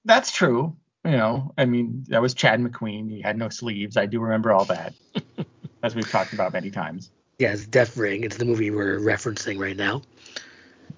[0.05, 0.75] That's true.
[1.03, 3.09] You know, I mean, that was Chad McQueen.
[3.09, 3.97] He had no sleeves.
[3.97, 4.93] I do remember all that,
[5.83, 7.11] as we've talked about many times.
[7.39, 8.23] Yes, Death Ring.
[8.23, 10.01] It's the movie we're referencing right now.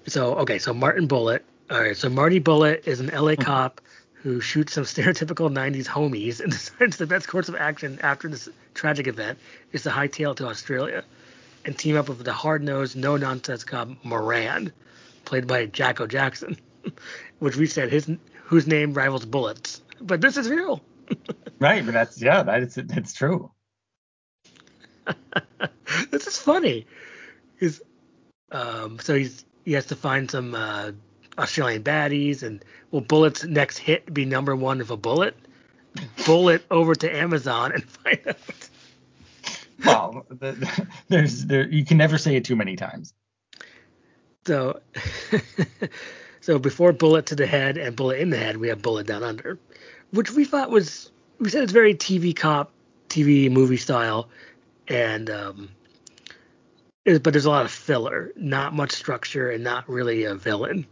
[0.06, 1.44] So okay, so Martin Bullet.
[1.70, 3.42] All right, so Marty Bullet is an LA hmm.
[3.42, 3.80] cop
[4.22, 8.48] who shoots some stereotypical 90s homies and decides the best course of action after this
[8.74, 9.38] tragic event
[9.72, 11.04] is to hightail to Australia
[11.64, 14.72] and team up with the hard-nosed, no-nonsense cop Moran,
[15.24, 16.56] played by Jacko Jackson,
[17.38, 18.10] which we said his
[18.44, 19.82] whose name rivals Bullets.
[20.00, 20.80] But this is real.
[21.58, 23.50] Right, but that's yeah, that is it's true.
[26.10, 26.86] this is funny.
[27.58, 27.82] Is
[28.50, 30.92] um, so he's he has to find some uh,
[31.40, 35.36] Australian baddies, and will Bullet's next hit be number one of a bullet?
[36.26, 38.36] Bullet over to Amazon and find out.
[39.84, 43.12] Well, the, the- there's there you can never say it too many times.
[44.46, 44.80] So,
[46.40, 49.22] so before Bullet to the head and Bullet in the head, we have Bullet Down
[49.22, 49.58] Under,
[50.12, 52.70] which we thought was we said it's very TV cop,
[53.08, 54.28] TV movie style,
[54.88, 55.68] and um,
[57.04, 60.86] but there's a lot of filler, not much structure, and not really a villain.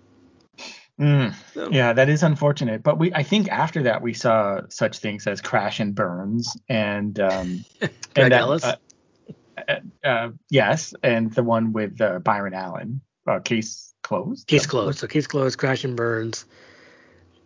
[1.01, 2.83] Mm, So, yeah, that is unfortunate.
[2.83, 7.19] But we I think after that we saw such things as Crash and Burns and
[7.21, 8.65] um and that, Ellis.
[8.65, 8.77] uh,
[9.69, 13.01] uh, uh, yes, and the one with uh, Byron Allen.
[13.27, 14.47] Uh, case closed.
[14.49, 14.99] Case So- closed.
[14.99, 15.59] So case closed.
[15.59, 16.47] Crash and Burns.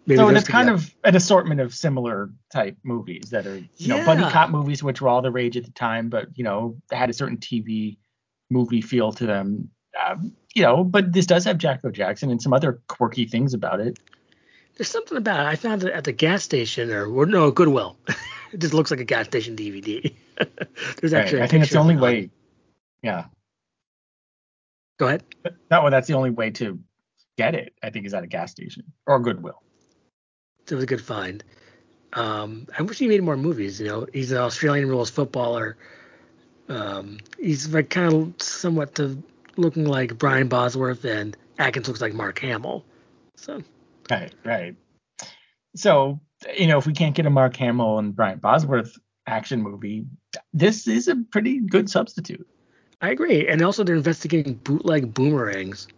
[0.06, 4.04] Maybe So it's kind of an assortment of similar type movies that are, you know,
[4.04, 7.08] buddy cop movies, which were all the rage at the time, but you know, had
[7.08, 7.98] a certain TV
[8.50, 9.70] movie feel to them.
[10.00, 13.80] Um, you know, but this does have Jacko Jackson and some other quirky things about
[13.80, 13.98] it.
[14.76, 15.46] There's something about it.
[15.48, 17.96] I found it at the gas station or, or no Goodwill.
[18.52, 20.12] it just looks like a gas station DVD.
[21.00, 21.22] There's Right.
[21.24, 21.40] actually.
[21.40, 22.30] a I think it's the only way.
[23.02, 23.24] Yeah,
[24.98, 25.24] Go ahead.
[25.42, 26.78] that well, that's the only way to
[27.36, 27.74] get it.
[27.82, 29.60] I think is at a gas station or Goodwill.
[30.70, 31.42] It was a good find.
[32.12, 33.80] Um, I wish he made more movies.
[33.80, 35.76] You know, he's an Australian rules footballer.
[36.68, 39.20] Um, he's like kind of somewhat to
[39.56, 42.84] looking like Brian Bosworth, and Atkins looks like Mark Hamill.
[43.36, 43.62] So
[44.10, 44.76] Right, right.
[45.74, 46.20] So,
[46.56, 50.06] you know, if we can't get a Mark Hamill and Brian Bosworth action movie,
[50.52, 52.46] this is a pretty good substitute.
[53.00, 53.48] I agree.
[53.48, 55.88] And also, they're investigating bootleg boomerangs.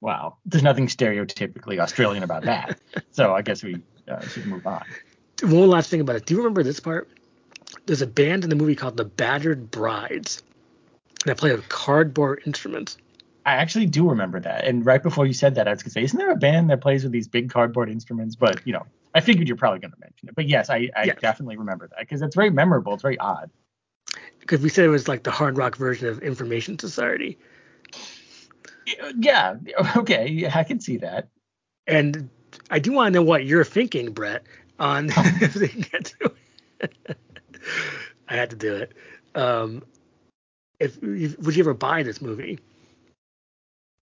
[0.00, 2.78] Wow, there's nothing stereotypically Australian about that.
[3.10, 4.84] so I guess we uh, should move on.
[5.42, 6.26] One last thing about it.
[6.26, 7.08] Do you remember this part?
[7.86, 10.42] There's a band in the movie called the Battered Brides
[11.24, 12.96] that play with cardboard instruments.
[13.46, 14.64] I actually do remember that.
[14.64, 16.80] And right before you said that, I was gonna say, isn't there a band that
[16.80, 18.36] plays with these big cardboard instruments?
[18.36, 20.34] But you know, I figured you're probably gonna mention it.
[20.34, 21.18] But yes, I, I Yes.
[21.20, 22.94] definitely remember that because it's very memorable.
[22.94, 23.50] It's very odd.
[24.40, 27.38] Because we said it was like the hard rock version of Information Society.
[29.18, 29.56] Yeah,
[29.96, 31.28] okay, yeah, I can see that.
[31.86, 32.28] And
[32.70, 34.44] I do want to know what you're thinking, Brett,
[34.78, 36.32] on if they get to
[36.80, 37.16] it.
[38.28, 38.92] I had to do it.
[39.34, 39.82] Um,
[40.80, 42.58] if, if would you ever buy this movie?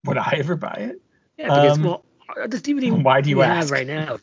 [0.05, 1.01] Would I ever buy it?
[1.37, 2.05] Yeah, because Um, well,
[2.41, 4.17] uh, this DVD why do you have right now.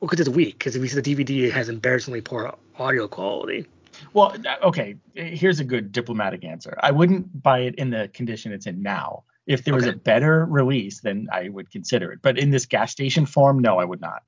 [0.00, 0.58] Well, because it's weak.
[0.58, 3.66] Because if we said the DVD it has embarrassingly poor audio quality.
[4.14, 4.96] Well, uh, okay.
[5.14, 6.76] Here's a good diplomatic answer.
[6.80, 9.24] I wouldn't buy it in the condition it's in now.
[9.46, 12.20] If there was a better release, then I would consider it.
[12.22, 14.22] But in this gas station form, no, I would not.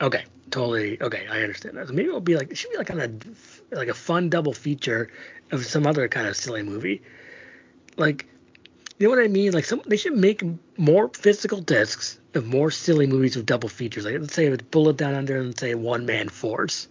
[0.00, 1.00] Okay, totally.
[1.00, 1.88] Okay, I understand that.
[1.88, 4.52] So maybe it'll be like it should be like kind of like a fun double
[4.52, 5.10] feature
[5.52, 7.02] of some other kind of silly movie.
[7.96, 8.26] Like,
[8.98, 9.52] you know what I mean?
[9.52, 10.42] Like some they should make
[10.76, 14.04] more physical discs of more silly movies with double features.
[14.04, 16.88] Like let's say it's Bullet Down Under and say One Man Force.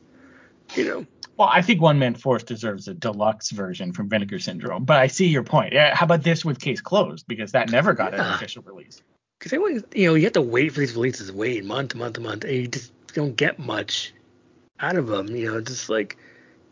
[0.76, 1.06] You know.
[1.38, 5.08] Well, I think One Man Force deserves a deluxe version from Vinegar Syndrome, but I
[5.08, 5.72] see your point.
[5.72, 9.02] Yeah, How about this with Case Closed because that never got an official release.
[9.38, 12.15] Because everyone, you know, you have to wait for these releases, wait month to month
[12.15, 14.13] to month, and you just don't get much
[14.82, 15.34] out of them.
[15.34, 16.17] You know, just like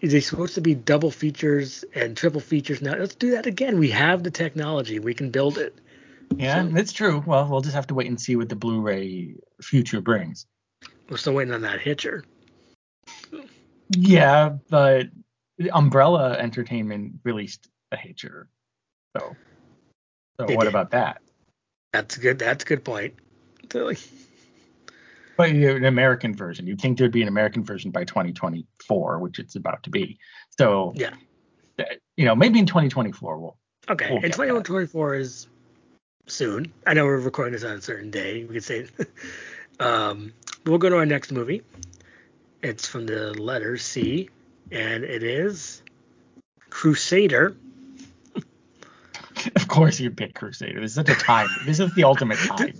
[0.01, 2.95] is they supposed to be double features and triple features now?
[2.95, 3.79] Let's do that again.
[3.79, 5.75] We have the technology, we can build it.
[6.35, 7.23] Yeah, So- that's true.
[7.25, 10.45] Well, we'll just have to wait and see what the Blu-ray future brings.
[11.09, 12.23] We're still waiting on that hitcher.
[13.91, 15.07] Yeah, but
[15.71, 18.49] Umbrella Entertainment released a Hitcher.
[19.17, 19.35] So,
[20.39, 20.69] so They what did.
[20.69, 21.21] about that?
[21.93, 22.37] That's good.
[22.37, 23.13] That's a good point.
[25.37, 26.65] But you an American version.
[26.67, 30.17] You'd think there'd be an American version by 2024, which it's about to be.
[30.57, 31.13] So, Yeah.
[32.15, 33.57] you know, maybe in 2024 we'll.
[33.89, 35.47] Okay, We'll and get 2124 is
[36.25, 36.73] soon.
[36.85, 38.43] I know we're recording this on a certain day.
[38.43, 38.87] We could say,
[39.79, 40.33] um,
[40.65, 41.61] we'll go to our next movie.
[42.63, 44.29] It's from the letter C,
[44.71, 45.83] and it is
[46.69, 47.55] Crusader.
[49.55, 50.81] Of course, you'd pick Crusader.
[50.81, 51.47] This is such a time.
[51.65, 52.73] this is the ultimate time.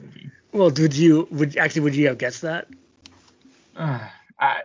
[0.58, 2.68] Well, would you would actually would you have guessed that?
[3.76, 4.00] Uh,
[4.40, 4.62] I,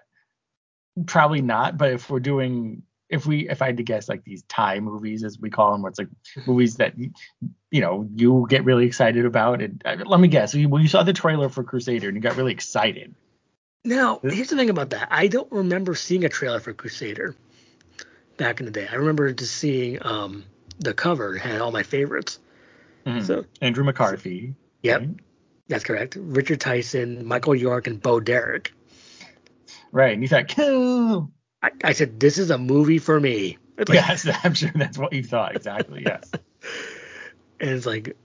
[1.07, 1.77] probably not.
[1.77, 5.23] But if we're doing, if we, if I had to guess, like these Ty movies,
[5.23, 6.09] as we call them, where it's like
[6.47, 9.61] movies that you know you get really excited about.
[9.61, 12.23] And uh, let me guess, you, well, you saw the trailer for Crusader and you
[12.23, 13.15] got really excited.
[13.85, 15.09] Now, here's the thing about that.
[15.11, 17.37] I don't remember seeing a trailer for Crusader
[18.39, 18.89] back in the day.
[18.91, 20.45] I remember just seeing um,
[20.79, 22.39] the cover it had all my favorites.
[23.05, 23.27] Mhm.
[23.27, 24.55] So Andrew McCarthy.
[24.83, 25.01] Yep.
[25.01, 25.11] right?
[25.73, 26.17] That's correct.
[26.19, 28.73] Richard Tyson, Michael York, and Bo Derek.
[29.91, 30.13] Right.
[30.15, 31.31] And you thought, cool.
[31.63, 33.59] I, I said, this is a movie for me.
[33.79, 35.57] Like, yes, I'm sure that's what you thought.
[35.57, 36.03] Exactly.
[36.07, 36.31] Yes.
[37.61, 38.17] And it's like,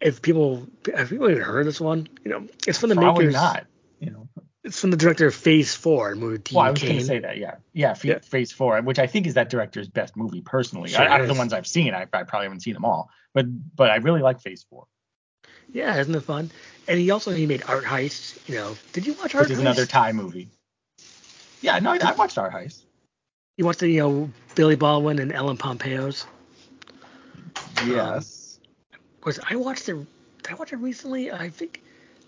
[0.00, 0.64] if people
[0.94, 2.06] have people even heard of this one?
[2.24, 3.34] You know, it's from the Probably makers.
[3.34, 3.66] not.
[3.98, 4.28] You know.
[4.62, 7.18] It's from the director of Phase Four, movie Dean Well, I was going to say
[7.18, 7.38] that.
[7.38, 7.56] Yeah.
[7.72, 7.90] Yeah.
[7.90, 8.20] F- Yeah.
[8.20, 10.90] Phase Four, which I think is that director's best movie personally.
[10.90, 13.46] Sure out of the ones I've seen, I, I probably haven't seen them all, but
[13.74, 14.86] but I really like Phase Four,
[15.72, 16.52] Yeah, isn't it fun?
[16.90, 18.36] And he also he made Art Heist.
[18.48, 19.50] You know, did you watch Art Heist?
[19.50, 20.48] which is another Ty movie.
[21.62, 21.78] Yeah.
[21.78, 22.82] No, I, I watched Art Heist.
[23.56, 26.26] You watched the you know Billy Baldwin and Ellen Pompeo's?
[27.86, 28.58] Yes.
[28.92, 29.94] Um, was I watched it?
[30.42, 31.30] Did I watch it recently?
[31.30, 31.80] I think.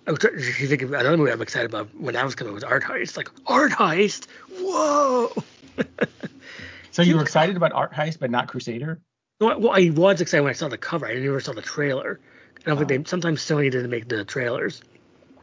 [0.07, 2.55] I was trying to think of another movie I'm excited about when that was coming
[2.55, 3.17] was Art Heist.
[3.17, 4.29] Like Art Heist,
[4.61, 5.33] whoa!
[6.93, 9.01] so you were excited about Art Heist, but not Crusader?
[9.41, 11.07] well, I was excited when I saw the cover.
[11.07, 12.21] I never saw the trailer.
[12.65, 12.99] I don't think Oh.
[12.99, 14.83] they sometimes Sony didn't make the trailers.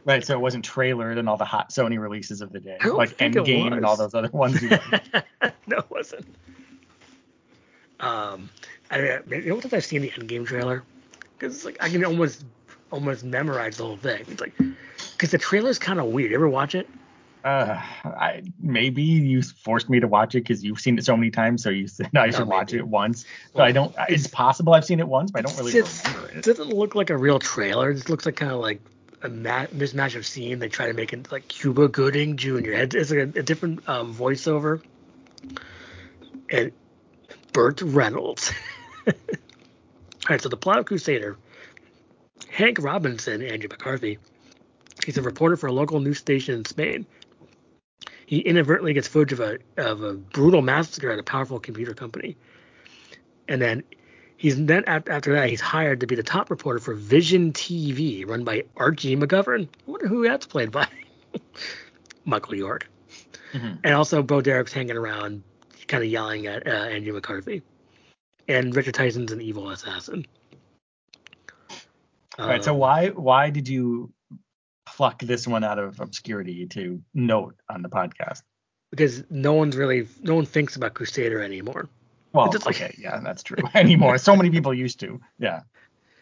[0.04, 0.24] Right.
[0.24, 3.34] So it wasn't trailer than all the hot Sony releases of the day, like think
[3.34, 4.62] Endgame and all those other ones.
[4.62, 4.70] You
[5.66, 6.26] no, it wasn't.
[8.00, 8.48] Um,
[8.90, 9.72] I mean, you know what?
[9.72, 10.82] I've seen the Endgame trailer
[11.38, 12.44] because it's like I can almost
[12.90, 14.24] almost memorize the whole thing.
[14.28, 14.56] It's like
[15.12, 16.30] because the trailer's kind of weird.
[16.30, 16.88] You ever watch it?
[17.42, 21.30] Uh, I maybe you forced me to watch it because you've seen it so many
[21.30, 23.22] times, so you said I should watch it once.
[23.22, 23.94] So Well, I don't.
[24.08, 26.44] It's possible I've seen it once, but I don't really remember It it.
[26.44, 27.90] doesn't look like a real trailer.
[27.90, 28.80] It just looks like kind of like
[29.22, 30.58] a ma- mismatch of scene.
[30.58, 32.72] They try to make it like Cuba Gooding Jr.
[32.72, 34.82] It's it's like a, a different um, voiceover.
[36.50, 36.72] And
[37.52, 38.52] Burt Reynolds.
[39.06, 39.14] All
[40.28, 41.38] right, so the plot of Crusader.
[42.50, 44.18] Hank Robinson, Andrew McCarthy,
[45.04, 47.06] he's a reporter for a local news station in Spain.
[48.30, 52.36] He inadvertently gets footage of a of a brutal massacre at a powerful computer company,
[53.48, 53.82] and then
[54.36, 58.44] He's then after that he's hired to be the top reporter for Vision TV, run
[58.44, 59.66] by Archie McGovern.
[59.66, 60.86] I wonder who that's played by.
[62.24, 62.88] Michael York,
[63.52, 63.80] Mhm.
[63.82, 65.42] and also Bo Derek's hanging around,
[65.88, 67.62] kind of yelling at uh, Andrew McCarthy,
[68.46, 70.24] and Richard Tyson's an evil assassin.
[72.38, 72.62] All right.
[72.62, 74.10] So Um, why why did you
[75.00, 78.42] pluck this one out of obscurity to note on the podcast?
[78.90, 81.88] Because no one's really no one thinks about Crusader anymore.
[82.34, 83.56] Well, It's like- okay, yeah, that's true.
[83.74, 85.18] Anymore, so many people used to.
[85.38, 85.60] Yeah.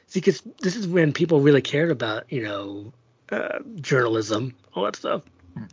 [0.06, 2.92] See, because this is when people really cared about you know
[3.30, 5.22] uh, journalism, all that stuff.
[5.54, 5.64] Hmm.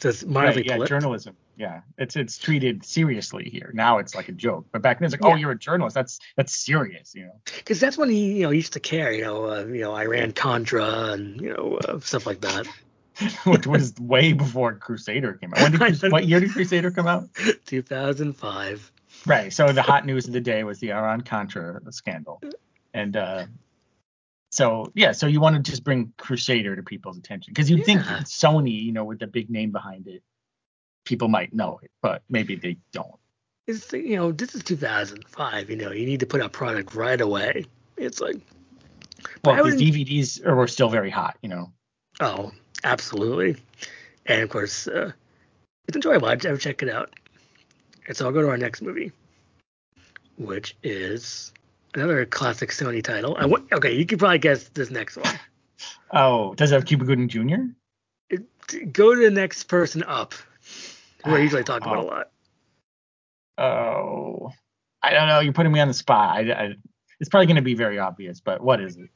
[0.00, 1.36] So it's mildly Right, yeah, polit- journalism.
[1.56, 3.70] Yeah, it's it's treated seriously here.
[3.74, 5.94] Now it's like a joke, but back then it's like, oh, you're a journalist.
[5.94, 7.40] That's that's serious, you know.
[7.56, 10.32] because that's when he you know used to care you know uh, you know Iran
[10.32, 12.66] Contra and you know uh, stuff like that.
[13.46, 15.60] Which was way before Crusader came out.
[15.62, 16.08] When did I Crus- know.
[16.10, 17.28] what year did Crusader come out?
[17.66, 18.92] 2005.
[19.26, 19.52] Right.
[19.52, 22.42] So the hot news of the day was the Iran Contra scandal,
[22.92, 23.46] and uh,
[24.50, 28.02] So yeah, so you want to just bring Crusader to people's attention because you'd think
[28.02, 30.22] Sony, you know, with the big name behind it,
[31.04, 33.14] people might know it, but maybe they don't.
[33.66, 35.70] It's you know this is 2005.
[35.70, 37.64] You know you need to put out product right away.
[37.96, 38.36] It's like
[39.44, 41.72] Well, because DVDs are, were still very hot, you know.
[42.20, 43.56] oh absolutely,
[44.26, 45.12] and of course uh,
[45.88, 46.28] it's enjoyable.
[46.28, 47.10] I'd, I would check it out.
[48.06, 49.12] And so I'll go to our next movie,
[50.36, 51.52] which is
[51.94, 53.34] another classic Sony title.
[53.38, 55.26] I, wa- okay, you can probably guess this next one.
[56.12, 57.64] Oh, does it have Cuba Gooding Jr.?
[58.30, 60.32] It- go to the next person up,
[61.24, 62.04] I usually talk about a Oh.
[62.06, 62.30] lot.
[63.56, 64.52] Oh,
[65.02, 65.40] I don't know.
[65.40, 66.36] You're putting me on the spot.
[66.36, 66.74] I, I,
[67.20, 69.10] it's probably going to be very obvious, but what is it?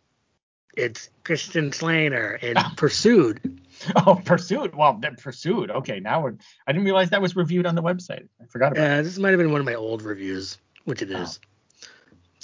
[0.76, 3.60] It's Christian Slater and Pursued.
[3.96, 4.74] Oh, Pursued.
[4.76, 5.70] Well, Pursuit.
[5.70, 6.34] Okay, now we're.
[6.66, 8.28] I didn't realize that was reviewed on the website.
[8.40, 8.84] I forgot about.
[8.90, 11.40] Uh, this might have been one of my old reviews, which it is.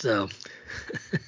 [0.05, 0.29] So.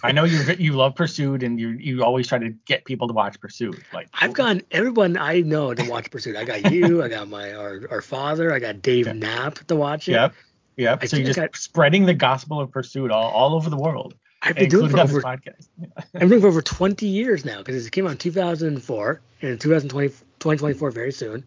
[0.04, 3.14] I know you you love Pursuit, and you you always try to get people to
[3.14, 3.82] watch Pursuit.
[3.94, 6.36] Like I've gotten everyone I know to watch Pursuit.
[6.36, 9.14] I got you, I got my our, our father, I got Dave Yeah.
[9.14, 10.12] Knapp to watch it.
[10.12, 10.34] Yep.
[10.76, 10.98] Yep.
[11.00, 14.14] I so you're just got- spreading the gospel of Pursuit all, all over the world,
[14.42, 15.68] I've been doing it for over podcast.
[16.14, 19.58] I've been for over 20 years now because it came out in 2004 and in
[19.58, 20.08] 2020
[20.38, 21.46] 2024 very soon.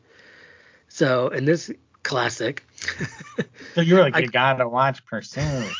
[0.88, 1.70] So in this
[2.02, 2.66] classic,
[3.76, 5.72] So you're like, I- you gotta watch Pursuit.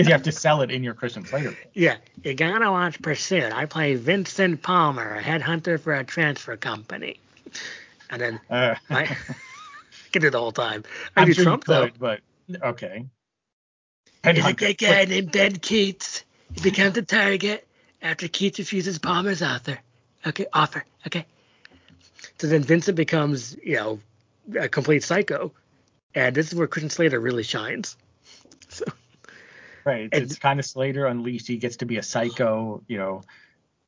[0.00, 1.56] Because you have to sell it in your Christian Slater.
[1.74, 3.52] yeah, you gotta watch Pursuit.
[3.52, 7.20] I play Vincent Palmer, a headhunter for a transfer company,
[8.08, 9.04] and then Uh, I
[10.12, 10.84] can do the whole time.
[11.16, 11.90] I I'm do sure Trump you though.
[11.98, 12.20] but
[12.62, 13.04] okay.
[14.22, 14.56] There's a Headhunter.
[14.56, 16.24] great guy named Ben Keats.
[16.54, 17.66] He becomes a target
[18.02, 19.78] after Keats refuses Palmer's offer.
[20.26, 20.84] Okay, offer.
[21.06, 21.26] Okay.
[22.38, 24.00] So then Vincent becomes, you know,
[24.58, 25.52] a complete psycho,
[26.14, 27.96] and this is where Christian Slater really shines.
[29.84, 30.02] Right.
[30.04, 31.46] It's, And- it's kind of Slater unleashed.
[31.48, 32.82] He gets to be a psycho.
[32.86, 33.22] You know,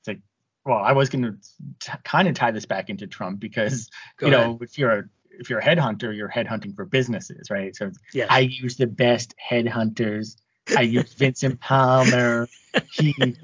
[0.01, 0.21] it's like,
[0.65, 4.47] well, I was going to kind of tie this back into Trump because you ahead.
[4.47, 5.05] know if you're a
[5.39, 7.75] if you're a headhunter, you're headhunting for businesses, right?
[7.75, 10.37] So yeah, I use the best headhunters.
[10.77, 12.49] I use Vincent Palmer.
[12.93, 13.37] He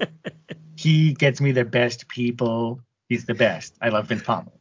[0.75, 2.79] he gets me the best people.
[3.09, 3.75] He's the best.
[3.81, 4.51] I love Vince Palmer.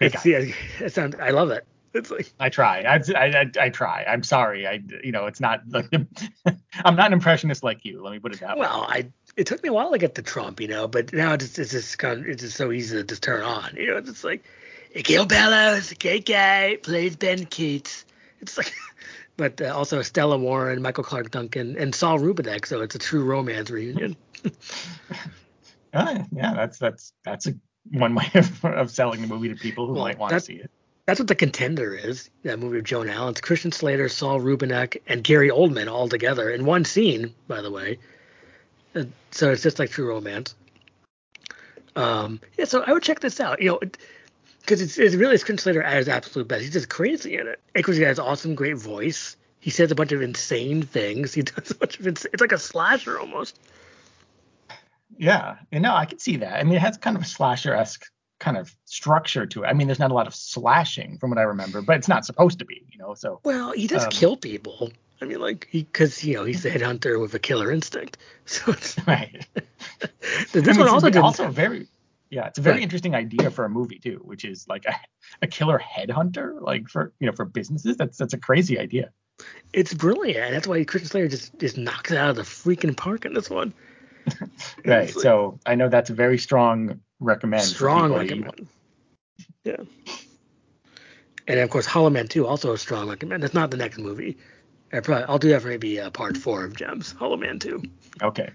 [0.00, 0.44] It's, yeah,
[0.80, 1.14] it sounds.
[1.20, 1.66] I love it.
[1.92, 2.82] It's like I try.
[2.82, 4.04] I, I, I, I try.
[4.06, 4.66] I'm sorry.
[4.66, 5.92] I you know it's not like
[6.84, 8.02] I'm not an impressionist like you.
[8.02, 8.60] Let me put it that way.
[8.60, 9.10] well, I.
[9.36, 11.58] It took me a while to get to Trump, you know, but now it's just,
[11.58, 13.96] it's just kind of, it's just so easy to just turn on, you know.
[13.96, 14.44] It's just like
[14.94, 18.04] Gil Bellows, great guy, plays Ben Keats.
[18.40, 18.72] It's like,
[19.36, 22.66] but uh, also Stella Warren, Michael Clarke Duncan, and Saul Rubinek.
[22.66, 24.16] So it's a true romance reunion.
[25.92, 27.54] Uh, yeah, that's that's that's a
[27.90, 30.54] one way of, of selling the movie to people who Well, might want to see
[30.54, 30.70] it.
[31.06, 32.30] That's what the contender is.
[32.44, 33.30] That movie of Joan Allen.
[33.32, 37.70] It's Christian Slater, Saul Rubinek, and Gary Oldman all together in one scene, by the
[37.70, 37.98] way.
[38.94, 40.54] Uh, so it's just like true romance.
[41.96, 43.60] Um, yeah, so I would check this out.
[43.60, 43.80] You know,
[44.60, 46.62] because it's, it's really it's Christian Slater at his absolute best.
[46.62, 47.60] He's just crazy in it.
[47.72, 49.36] Because he has awesome, great voice.
[49.58, 51.34] He says a bunch of insane things.
[51.40, 53.58] He does a bunch of it's like a slasher almost.
[55.18, 56.58] Yeah, and no, I can see that.
[56.58, 59.66] I mean, it has kind of a slasher esque kind of structure to it.
[59.66, 62.24] I mean, there's not a lot of slashing from what I remember, but it's not
[62.24, 63.14] supposed to be, you know.
[63.14, 64.90] So Well, he does Um, kill people.
[65.22, 68.18] I mean, like he because you know he's the headhunter with a killer instinct.
[68.46, 69.46] So it's, right.
[70.52, 71.24] this I mean, one also didn't.
[71.24, 71.86] also very
[72.30, 72.82] yeah, it's a very Right.
[72.82, 74.94] interesting idea for a movie too, which is like a,
[75.42, 77.96] a killer headhunter, like for you know for businesses.
[77.96, 79.10] That's that's a crazy idea.
[79.72, 83.24] It's brilliant, that's why Christian Slater just just knocks it out of the freaking park
[83.24, 83.72] in this one.
[84.84, 85.06] Right.
[85.06, 87.64] Like- So I know that's a very strong recommend.
[87.64, 88.46] strong people, you know.
[88.46, 88.68] recommend.
[89.64, 89.76] Yeah.
[91.48, 93.42] And of course, Hollow Man 2 also a strong recommend.
[93.42, 94.36] That's not the next movie.
[94.92, 97.12] I probably I'll do that for maybe uh, part four of Gems.
[97.12, 97.82] Hollow Man 2.
[98.22, 98.50] Okay.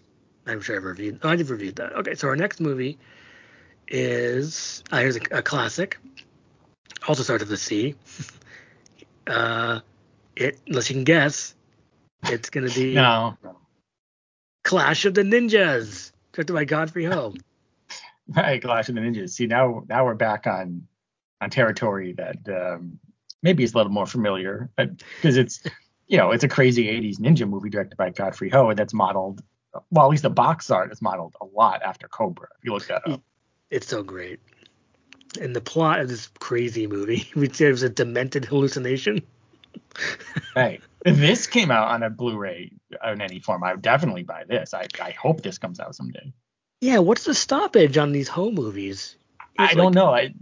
[0.47, 1.19] I'm sure I've reviewed.
[1.23, 1.93] Oh, I did reviewed that.
[1.93, 2.97] Okay, so our next movie
[3.87, 5.97] is uh, here's a, a classic.
[7.07, 7.95] Also starts with a C.
[9.27, 9.79] Uh,
[10.35, 11.55] it unless you can guess,
[12.25, 13.35] it's gonna be No.
[14.65, 17.33] Clash of the Ninjas, directed by Godfrey Ho.
[18.27, 19.29] Right, Clash of the Ninjas.
[19.29, 20.87] See now now we're back on
[21.39, 22.97] on territory that um,
[23.43, 25.61] maybe is a little more familiar because it's
[26.07, 29.43] you know it's a crazy 80s ninja movie directed by Godfrey Ho and that's modeled
[29.91, 32.87] well at least the box art is modeled a lot after Cobra if you look
[32.87, 33.21] that up.
[33.69, 34.39] It's so great.
[35.39, 39.21] And the plot of this crazy movie, we said it was a demented hallucination.
[40.55, 42.71] Hey, if this came out on a Blu-ray
[43.05, 44.73] in any form, I would definitely buy this.
[44.73, 46.33] I I hope this comes out someday.
[46.81, 49.15] Yeah, what's the stoppage on these home movies?
[49.57, 50.13] I It's don't know.
[50.13, 50.33] I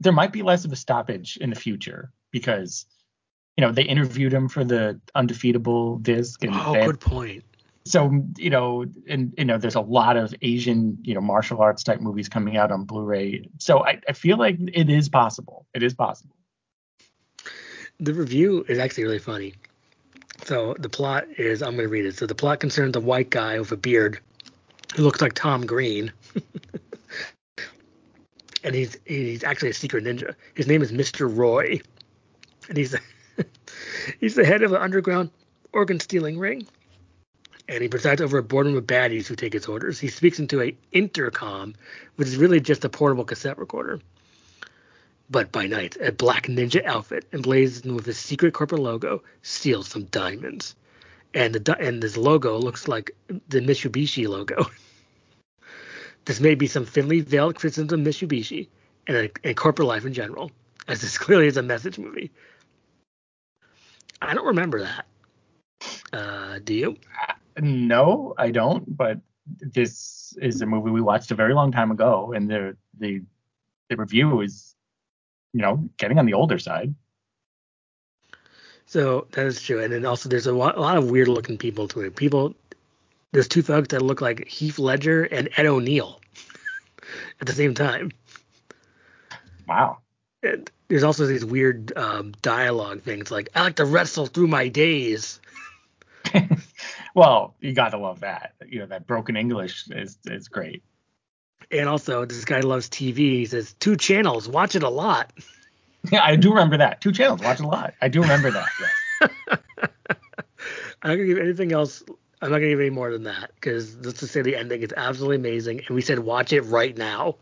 [0.00, 2.86] there might be less of a stoppage in the future because
[3.56, 7.44] you know they interviewed him for the undefeatable disc and Oh, good point.
[7.84, 11.82] so you know, and you know, there's a lot of Asian, you know, martial arts
[11.82, 13.48] type movies coming out on Blu-ray.
[13.58, 15.66] So I, I feel like it is possible.
[15.74, 16.36] It is possible.
[18.00, 19.54] The review is actually really funny.
[20.44, 22.16] So the plot is I'm going to read it.
[22.16, 24.18] So the plot concerns a white guy with a beard
[24.96, 26.10] who looks like Tom Green.
[28.64, 30.34] and he's he's actually a secret ninja.
[30.54, 31.30] His name is Mr.
[31.30, 31.80] Roy.
[32.68, 32.96] And he's
[34.20, 35.30] he's the head of an underground
[35.72, 36.66] organ stealing ring.
[37.68, 40.00] And he presides over a boardroom of baddies who take his orders.
[40.00, 41.74] He speaks into a intercom,
[42.16, 44.00] which is really just a portable cassette recorder.
[45.30, 50.04] But by night, a black ninja outfit, emblazoned with his secret corporate logo, steals some
[50.04, 50.74] diamonds.
[51.34, 54.66] And the and this logo looks like the Mitsubishi logo.
[56.24, 58.68] this may be some thinly veiled criticism of Mitsubishi
[59.06, 60.50] and, and corporate life in general,
[60.88, 62.32] as this clearly is a message movie.
[64.20, 65.06] I don't remember that.
[66.12, 66.96] Uh, do you?
[67.58, 68.96] No, I don't.
[68.96, 73.22] But this is a movie we watched a very long time ago, and the the
[73.88, 74.74] the review is,
[75.52, 76.94] you know, getting on the older side.
[78.86, 81.58] So that is true, and then also there's a lot, a lot of weird looking
[81.58, 82.16] people to it.
[82.16, 82.54] People,
[83.32, 86.20] there's two thugs that look like Heath Ledger and Ed O'Neill
[87.40, 88.10] at the same time.
[89.68, 89.98] Wow.
[90.42, 94.66] And there's also these weird um, dialogue things like "I like to wrestle through my
[94.66, 95.40] days."
[97.14, 98.54] well, you gotta love that.
[98.66, 100.82] You know that broken English is is great.
[101.70, 103.16] And also, this guy loves TV.
[103.16, 105.32] He says two channels, watch it a lot.
[106.10, 107.02] Yeah, I do remember that.
[107.02, 107.92] Two channels, watch it a lot.
[108.00, 108.66] I do remember that.
[108.80, 109.28] Yeah.
[111.02, 112.02] I'm not gonna give anything else.
[112.40, 114.94] I'm not gonna give any more than that because let's just say the ending is
[114.96, 117.36] absolutely amazing, and we said watch it right now.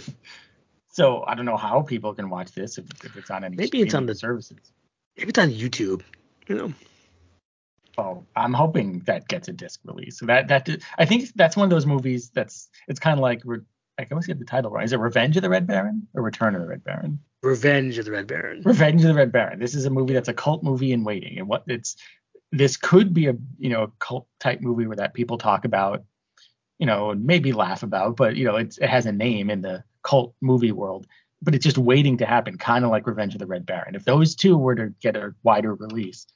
[0.88, 3.80] so I don't know how people can watch this if, if it's on any maybe
[3.80, 4.58] it's on the services.
[5.16, 6.02] Maybe it's on YouTube.
[6.46, 6.74] You know.
[7.96, 10.18] Oh, I'm hoping that gets a disc release.
[10.18, 10.68] So that that
[10.98, 13.42] I think that's one of those movies that's it's kind of like
[13.98, 14.84] I can always get the title right.
[14.84, 17.20] Is it Revenge of the Red Baron or Return of the Red Baron?
[17.42, 18.62] Revenge of the Red Baron.
[18.64, 19.60] Revenge of the Red Baron.
[19.60, 21.96] This is a movie that's a cult movie in waiting, and what it's
[22.50, 26.04] this could be a you know a cult type movie where that people talk about,
[26.78, 29.62] you know, and maybe laugh about, but you know it's, it has a name in
[29.62, 31.06] the cult movie world.
[31.42, 33.94] But it's just waiting to happen, kind of like Revenge of the Red Baron.
[33.94, 36.26] If those two were to get a wider release,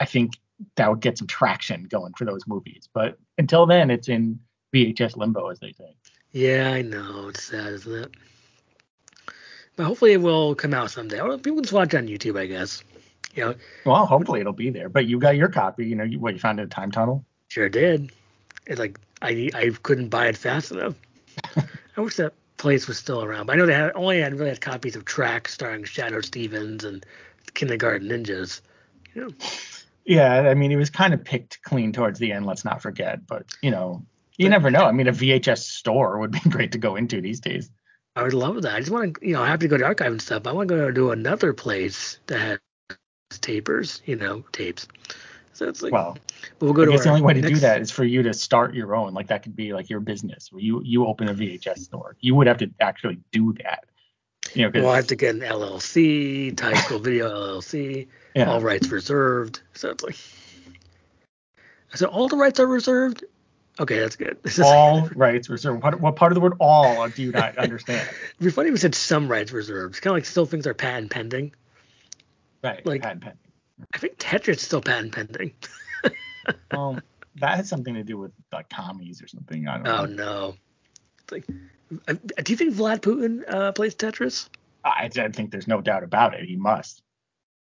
[0.00, 0.32] I think
[0.76, 2.88] that would get some traction going for those movies.
[2.92, 4.40] But until then, it's in
[4.74, 5.96] VHS limbo, as they say.
[6.32, 7.28] Yeah, I know.
[7.28, 8.10] It's sad, isn't it?
[9.76, 11.20] But hopefully it will come out someday.
[11.20, 12.82] Or people just watch on YouTube, I guess.
[13.34, 13.54] You know.
[13.84, 14.88] Well, hopefully it'll be there.
[14.88, 15.86] But you got your copy.
[15.86, 17.24] You know, you, what you found in a time tunnel?
[17.48, 18.10] Sure did.
[18.66, 20.94] It's like I I couldn't buy it fast enough.
[21.96, 23.46] I wish that place was still around.
[23.46, 26.84] But I know they had only had really had copies of Traxx starring Shadoe Stevens
[26.84, 27.04] and
[27.54, 28.62] Kindergarten Ninjas.
[29.14, 29.30] You know.
[30.06, 32.46] Yeah, I mean, he was kind of picked clean towards the end.
[32.46, 34.06] Let's not forget, but you know,
[34.38, 34.84] you never know.
[34.84, 37.70] I mean, a VHS store would be great to go into these days.
[38.14, 38.74] I would love that.
[38.74, 40.46] I just want to, you know, I have to go to archive and stuff.
[40.46, 44.86] I want to go to another place that has tapers, you know, tapes.
[45.52, 46.16] So it's like, well,
[46.60, 48.74] we'll go I guess the only way to do that is for you to start
[48.74, 49.12] your own.
[49.12, 52.16] Like that could be like your business where you you open a VHS store.
[52.20, 53.84] You would have to actually do that.
[54.56, 58.50] You know, well, I have to get an LLC, School Video LLC yeah.
[58.50, 59.62] all rights reserved.
[59.72, 60.16] So it's like,
[61.92, 63.24] I said, all the rights are reserved.
[63.80, 64.38] Okay, that's good.
[64.64, 65.82] all rights reserved.
[65.82, 68.08] What, what part of the word all do you not understand?
[68.36, 69.94] It'd be funny if we said some rights reserved.
[69.94, 71.54] It's kind of like still things are patent pending.
[72.62, 72.84] Right.
[72.84, 73.38] Like patent pending.
[73.92, 75.52] I think Tetris is still patent pending.
[76.70, 77.02] um,
[77.36, 79.68] that has something to do with like commies or something.
[79.68, 80.14] I don't oh, know.
[80.14, 80.54] no.
[81.30, 81.44] Like,
[82.08, 84.48] uh, do you think Vlad Putin uh, plays Tetris?
[84.84, 86.44] I, I think there's no doubt about it.
[86.44, 87.02] He must.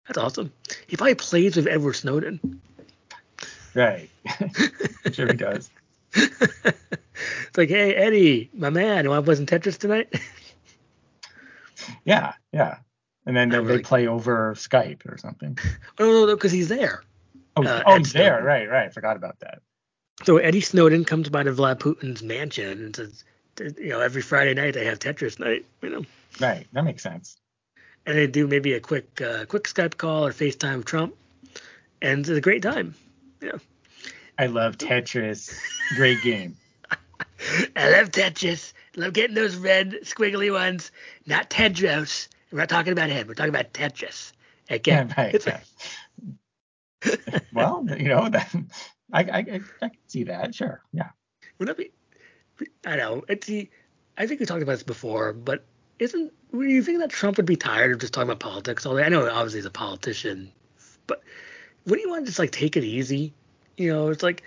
[0.06, 0.52] That's awesome.
[0.86, 2.61] He probably plays with Edward Snowden.
[3.74, 4.09] Right.
[5.12, 5.70] sure he does.
[6.14, 10.12] it's like, hey Eddie, my man, you want to play some Tetris tonight?
[12.04, 12.78] yeah, yeah.
[13.26, 15.59] And then they, really they play over Skype or something.
[15.98, 17.02] Oh no, no, because he's there.
[17.56, 18.42] Oh, uh, oh he's there.
[18.42, 18.92] Right, right.
[18.92, 19.61] Forgot about that.
[20.24, 23.24] So Eddie Snowden comes by to Vlad Putin's mansion and says,
[23.61, 25.64] you know, every Friday night they have Tetris night.
[25.82, 26.04] You know.
[26.40, 26.66] Right.
[26.72, 27.38] That makes sense
[28.09, 31.14] and they do maybe a quick uh, quick Skype call or FaceTime Trump,
[32.00, 32.94] and it's a great time.
[33.42, 33.59] Yeah.
[34.38, 35.54] I love Tetris.
[35.94, 36.56] Great game.
[37.76, 38.72] I love Tetris.
[38.96, 40.90] Love getting those red squiggly ones.
[41.26, 42.28] Not Tedros.
[42.50, 43.26] We're not talking about him.
[43.26, 44.32] We're talking about Tetris.
[44.70, 45.14] Again.
[45.18, 47.42] Yeah, right.
[47.52, 48.52] Well, you know, that,
[49.12, 50.54] I, I, I can see that.
[50.54, 50.82] Sure.
[50.92, 51.11] Yeah.
[51.59, 51.92] Would that be?
[52.86, 53.24] I know.
[53.28, 53.68] It's the.
[54.16, 55.64] I think we talked about this before, but
[55.98, 58.96] isn't do you think that Trump would be tired of just talking about politics all
[58.96, 59.04] day?
[59.04, 60.52] I know obviously he's a politician,
[61.06, 61.22] but
[61.86, 63.32] wouldn't you want to just like take it easy?
[63.76, 64.42] You know, it's like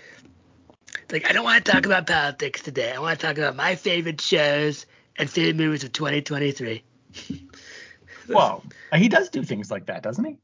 [1.10, 2.92] like I don't want to talk about politics today.
[2.92, 4.86] I want to talk about my favorite shows
[5.16, 6.82] and favorite movies of 2023.
[8.28, 10.38] well, he does do things like that, doesn't he?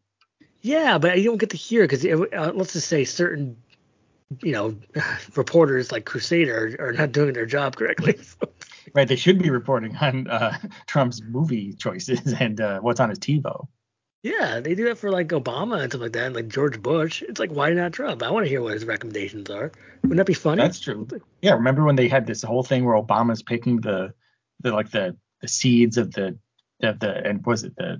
[0.60, 3.56] Yeah, but you don't get to hear because uh, let's just say certain,
[4.42, 4.76] you know,
[5.34, 8.18] reporters like Crusader are, are not doing their job correctly.
[8.94, 10.56] right, they should be reporting on uh,
[10.86, 13.68] Trump's movie choices and uh, what's on his TiVo.
[14.22, 17.22] Yeah, they do that for like Obama and stuff like that, and like George Bush.
[17.22, 18.22] It's like why not Trump?
[18.22, 19.70] I want to hear what his recommendations are.
[20.02, 20.62] Wouldn't that be funny?
[20.62, 21.06] That's true.
[21.40, 24.12] Yeah, remember when they had this whole thing where Obama's picking the
[24.60, 26.36] the like the the seeds of the
[26.82, 27.98] of the and was it the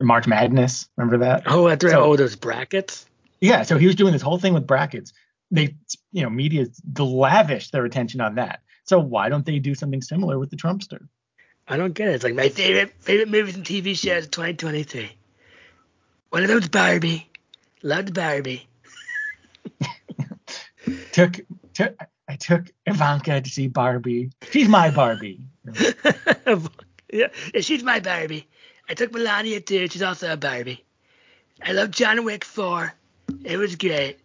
[0.00, 0.88] March Madness?
[0.96, 1.42] Remember that?
[1.44, 1.92] Oh, that's right.
[1.92, 3.06] So, oh, those brackets.
[3.40, 5.12] Yeah, so he was doing this whole thing with brackets.
[5.50, 5.76] They,
[6.12, 6.66] you know, media
[6.98, 8.60] lavished their attention on that.
[8.84, 11.06] So why don't they do something similar with the Trumpster?
[11.68, 12.14] I don't get it.
[12.14, 15.10] It's like my favorite favorite movies and TV shows of 2023.
[16.30, 17.28] One of those Barbie.
[17.82, 18.68] Loved Barbie.
[21.12, 21.40] took,
[21.74, 21.96] took
[22.30, 24.30] I took Ivanka to see Barbie.
[24.52, 25.40] She's my Barbie.
[27.12, 27.26] yeah,
[27.60, 28.46] she's my Barbie.
[28.88, 29.88] I took Melania too.
[29.88, 30.84] She's also a Barbie.
[31.60, 32.94] I love John Wick 4.
[33.42, 34.18] It was great.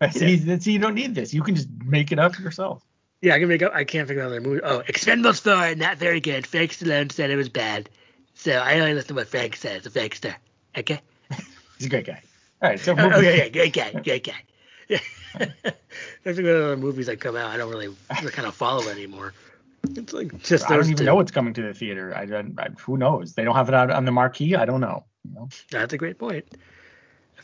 [0.10, 0.58] See, yeah.
[0.58, 1.32] see, you don't need this.
[1.32, 2.84] You can just make it up yourself.
[3.22, 3.72] Yeah, I can make up.
[3.74, 4.60] I can't think of another movie.
[4.62, 6.46] Oh, Expendables 4, not very good.
[6.46, 7.88] Frank Stallone said it was bad.
[8.34, 10.34] So I only listen to what Frank says, the Frankster.
[10.76, 11.00] Okay?
[11.78, 12.20] He's a great guy.
[12.60, 14.42] All right, so oh, okay, yeah, great guy, great guy.
[14.88, 14.98] Yeah.
[16.22, 19.32] There's other movies that come out I don't really kind of follow anymore.
[19.90, 21.04] It's like just I don't even two.
[21.04, 22.14] know what's coming to the theater.
[22.16, 23.34] I, don't I, who knows?
[23.34, 24.54] They don't have it out on the marquee.
[24.54, 25.04] I don't know.
[25.24, 25.48] You know?
[25.70, 26.46] That's a great point.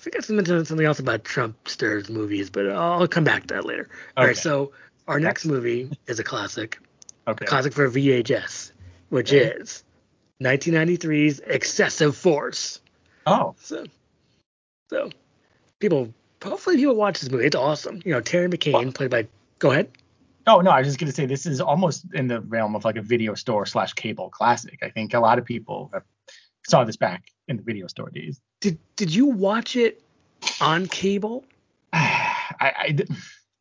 [0.00, 3.66] I think I mentioned something else about Trumpster's movies, but I'll come back to that
[3.66, 3.82] later.
[3.82, 4.00] Okay.
[4.16, 4.72] All right, so
[5.06, 6.78] our next movie is a classic.
[7.28, 7.44] Okay.
[7.44, 8.72] A classic for VHS,
[9.10, 9.52] which okay.
[9.60, 9.84] is
[10.42, 12.80] 1993's Excessive Force.
[13.26, 13.54] Oh.
[13.60, 13.84] So,
[14.88, 15.10] so
[15.80, 17.44] people, hopefully people watch this movie.
[17.44, 18.00] It's awesome.
[18.02, 19.28] You know, Terry McCain, well, played by.
[19.58, 19.90] Go ahead.
[20.46, 22.96] Oh no, I was just gonna say this is almost in the realm of like
[22.96, 24.78] a video store slash cable classic.
[24.82, 26.04] I think a lot of people have,
[26.66, 28.40] saw this back in the video store days.
[28.60, 30.02] Did Did you watch it
[30.60, 31.44] on cable?
[31.92, 32.98] I, I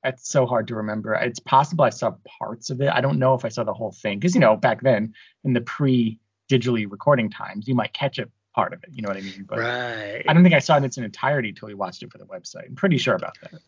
[0.04, 1.14] it's so hard to remember.
[1.14, 2.90] It's possible I saw parts of it.
[2.90, 5.54] I don't know if I saw the whole thing because you know back then in
[5.54, 6.20] the pre
[6.50, 8.90] digitally recording times, you might catch a part of it.
[8.94, 9.46] You know what I mean?
[9.48, 10.24] But right.
[10.28, 12.26] I don't think I saw it in its entirety until we watched it for the
[12.26, 12.66] website.
[12.68, 13.62] I'm pretty sure about that.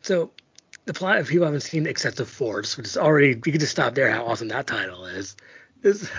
[0.00, 0.32] So
[0.84, 3.94] the plot, if people haven't seen Excessive Force, which is already, you can just stop
[3.94, 5.36] there how awesome that title is,
[5.82, 6.10] is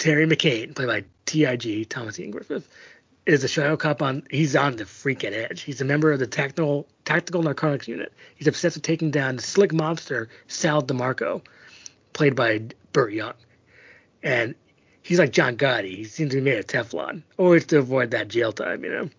[0.00, 1.84] Terry McCain, played by T.I.G.
[1.84, 2.66] Thomas Ian Griffith,
[3.26, 5.60] is a shadow cop on, he's on the freaking edge.
[5.60, 8.10] He's a member of the tactical, tactical narcotics unit.
[8.34, 11.42] He's obsessed with taking down the slick mobster Sal DeMarco,
[12.14, 12.62] played by
[12.94, 13.34] Burt Young.
[14.22, 14.54] And
[15.02, 15.96] he's like John Gotti.
[15.96, 19.10] He seems to be made of Teflon, always to avoid that jail time, you know.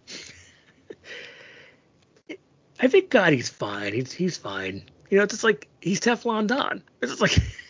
[2.80, 3.94] I think Gotti's fine.
[3.94, 4.82] He's he's fine.
[5.12, 6.82] You know, it's just like he's Teflon Don.
[7.02, 7.38] It's just like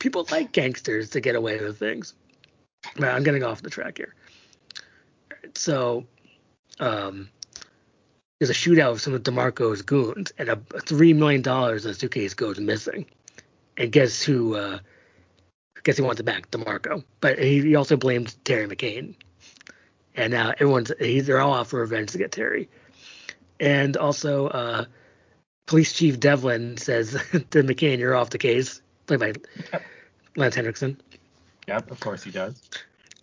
[0.00, 2.14] people like gangsters to get away with things.
[2.98, 4.14] Man, I'm getting off the track here.
[5.54, 6.06] so,
[6.80, 7.28] um,
[8.40, 11.92] there's a shootout with some of DeMarco's goons, and a, a three million dollars in
[11.92, 13.06] a suitcase goes missing.
[13.76, 14.56] And guess who?
[14.56, 14.78] Uh,
[15.84, 17.04] guess he wants it back, DeMarco.
[17.20, 19.14] But he, he also blames Terry McCain.
[20.16, 22.68] And now everyone's they're all out for revenge to get Terry
[23.60, 24.84] and also uh,
[25.66, 28.80] Police Chief Devlin says to McCain, "You're off the case,"
[29.18, 29.42] played
[29.72, 29.80] by.
[30.36, 31.00] Lance Henriksen.
[31.66, 32.62] Yep, of course he does.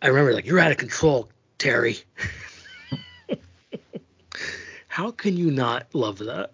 [0.02, 1.98] I remember like you're out of control, Terry.
[4.88, 6.52] How can you not love that?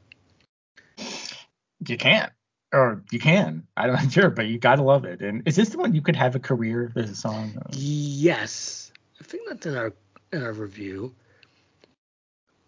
[1.88, 2.32] You can't,
[2.72, 3.66] or you can.
[3.76, 5.22] I'm not sure, but you gotta love it.
[5.22, 6.92] And is this the one you could have a career?
[6.94, 7.58] There's a song.
[7.72, 9.94] Yes, I think that's in our
[10.32, 11.14] in our review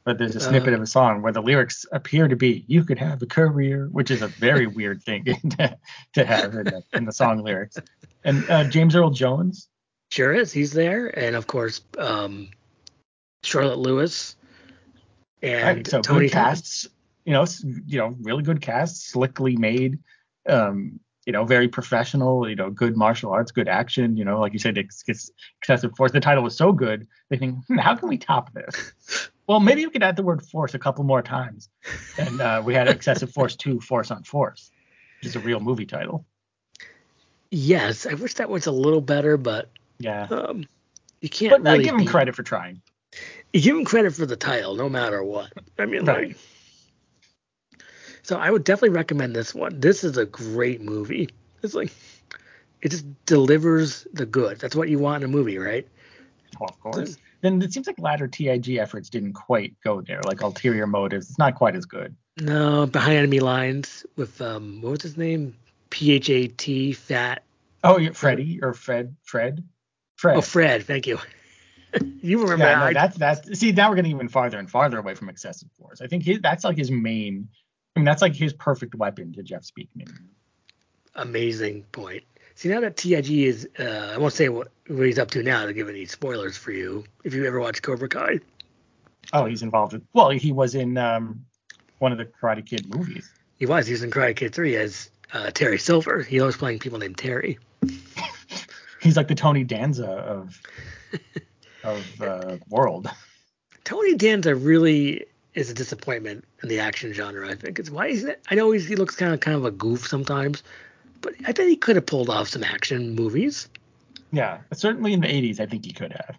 [0.05, 2.83] but there's a snippet uh, of a song where the lyrics appear to be "You
[2.83, 5.25] could have a career," which is a very weird thing
[5.57, 5.77] to,
[6.13, 7.77] to have in the, in the, song lyrics.
[8.23, 9.67] And uh, James Earl Jones.
[10.11, 10.53] Sure is.
[10.53, 12.49] He's there, and of course um,
[13.43, 14.35] Charlotte Lewis
[15.41, 16.87] and right, so Tony good casts.
[17.25, 17.45] You know,
[17.87, 19.97] you know, really good casts, slickly made.
[20.47, 24.53] Um, you know, very professional, you know, good martial arts, good action, you know, like
[24.53, 26.11] you said, it's, it's excessive force.
[26.11, 29.29] The title was so good, they think, hmm, how can we top this?
[29.47, 31.69] Well, maybe we could add the word force a couple more times.
[32.17, 34.71] And uh, we had Excessive Force 2, Force on Force,
[35.19, 36.25] which is a real movie title.
[37.51, 39.69] Yes, I wish that was a little better, but
[39.99, 40.65] yeah, um,
[41.21, 41.51] you can't.
[41.51, 42.81] But really I give him credit for trying.
[43.53, 45.53] You give him credit for the title, no matter what.
[45.77, 46.29] I mean, right.
[46.29, 46.37] like.
[48.23, 49.79] So I would definitely recommend this one.
[49.79, 51.29] This is a great movie.
[51.61, 51.93] It's like
[52.81, 54.59] it just delivers the good.
[54.59, 55.87] That's what you want in a movie, right?
[56.59, 57.17] Oh, of course.
[57.45, 60.19] Then it seems like latter TIG efforts didn't quite go there.
[60.25, 62.15] Like ulterior motives, it's not quite as good.
[62.41, 65.55] No, behind enemy lines with um, what was his name?
[65.91, 67.43] P H A T Fat.
[67.83, 69.15] Oh, you're Freddy or Fred?
[69.21, 69.63] Fred?
[70.15, 70.37] Fred.
[70.37, 70.85] Oh, Fred.
[70.85, 71.19] Thank you.
[72.21, 72.93] you remember yeah, that?
[72.93, 73.59] no, that's that's.
[73.59, 76.01] See, now we're getting even farther and farther away from excessive force.
[76.01, 77.47] I think his, that's like his main.
[77.95, 80.11] I mean, that's like his perfect weapon to Jeff Speakman.
[81.13, 82.23] amazing point.
[82.55, 85.65] See, now that TIG is, uh, I won't say what, what he's up to now
[85.65, 87.03] to give any spoilers for you.
[87.23, 88.39] If you ever watched Cobra Kai,
[89.33, 90.03] Oh, he's involved with.
[90.13, 91.45] Well, he was in um,
[91.99, 93.29] one of the Karate Kid movies.
[93.57, 93.87] he was.
[93.87, 96.21] He was in Karate Kid 3 as uh, Terry Silver.
[96.21, 97.57] He was playing people named Terry.
[99.01, 100.61] He's like the Tony Danza of
[101.83, 103.09] of uh, world.
[103.83, 107.49] Tony Danza really is a disappointment in the action genre.
[107.49, 108.41] I think it's why is it?
[108.49, 110.63] I know he's, he looks kind of kind of a goof sometimes,
[111.21, 113.69] but I think he could have pulled off some action movies.
[114.31, 116.37] Yeah, certainly in the '80s, I think he could have.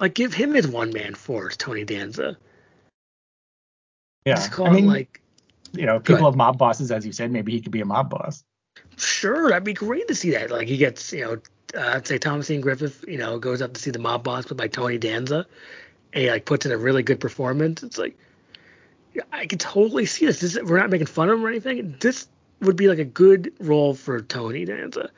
[0.00, 2.36] Like give him his one man force, Tony Danza.
[4.24, 5.20] Yeah, Just call I mean, like
[5.72, 7.30] you know, people have mob bosses, as you said.
[7.30, 8.44] Maybe he could be a mob boss.
[8.96, 10.50] Sure, that'd be great to see that.
[10.50, 11.32] Like he gets, you know,
[11.74, 14.46] uh, I'd say Thomas Ian Griffith, you know, goes up to see the mob boss
[14.46, 15.46] but by Tony Danza,
[16.12, 17.82] and he like puts in a really good performance.
[17.82, 18.16] It's like,
[19.32, 20.40] I can totally see this.
[20.40, 20.58] this.
[20.62, 21.96] We're not making fun of him or anything.
[22.00, 22.28] This
[22.60, 25.10] would be like a good role for Tony Danza.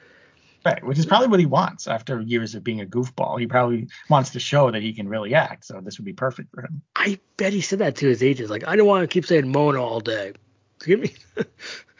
[0.65, 3.41] Right, which is probably what he wants after years of being a goofball.
[3.41, 5.65] He probably wants to show that he can really act.
[5.65, 6.83] So this would be perfect for him.
[6.95, 8.51] I bet he said that to his agents.
[8.51, 10.35] Like, I don't want to keep saying Mona all day.
[10.85, 11.15] Give me.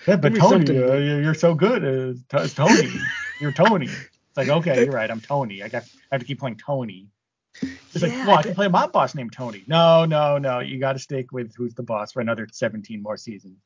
[0.07, 1.85] Yeah, but me Tony, uh, you're so good.
[2.31, 2.91] Uh, T- Tony.
[3.41, 3.87] you're Tony.
[3.87, 5.11] It's like, okay, you're right.
[5.11, 5.63] I'm Tony.
[5.63, 5.85] I got.
[6.13, 7.09] I have to keep playing Tony.
[7.63, 9.65] It's like, well, I I can play a mob boss named Tony.
[9.67, 10.61] No, no, no.
[10.61, 13.59] You got to stick with who's the boss for another 17 more seasons.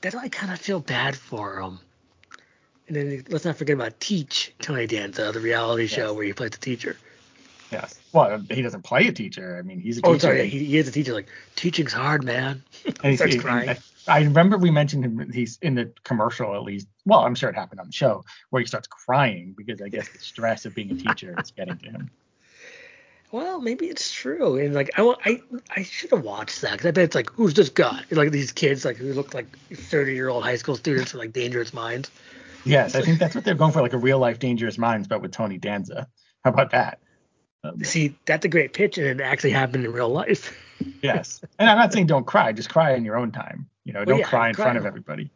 [0.00, 1.78] That's why I kind of feel bad for him.
[2.88, 6.50] And then let's not forget about Teach Tony Danza, the reality show where he plays
[6.50, 6.96] the teacher.
[7.70, 8.00] Yes.
[8.12, 9.56] Well, he doesn't play a teacher.
[9.56, 10.20] I mean, he's a Oh, teacher.
[10.20, 11.12] sorry, yeah, he, he is a teacher.
[11.12, 12.62] Like, teaching's hard, man.
[12.84, 13.68] and he's, starts and crying.
[13.68, 13.78] I,
[14.08, 15.30] I remember we mentioned him.
[15.32, 16.88] He's in the commercial at least.
[17.04, 20.08] Well, I'm sure it happened on the show where he starts crying because I guess
[20.08, 22.10] the stress of being a teacher is getting to him.
[23.32, 24.56] Well, maybe it's true.
[24.56, 25.42] And like, I I,
[25.76, 28.00] I should have watched that because I bet it's like, who's this guy?
[28.08, 31.20] It's like these kids, like who look like 30 year old high school students with
[31.20, 32.10] like dangerous minds.
[32.64, 35.22] Yes, I think that's what they're going for, like a real life Dangerous Minds, but
[35.22, 36.08] with Tony Danza.
[36.44, 36.98] How about that?
[37.64, 40.56] Um, See, that's a great pitch, and it actually happened in real life.
[41.02, 43.68] yes, and I'm not saying don't cry, just cry in your own time.
[43.84, 45.30] You know, don't yeah, cry in cry front of everybody.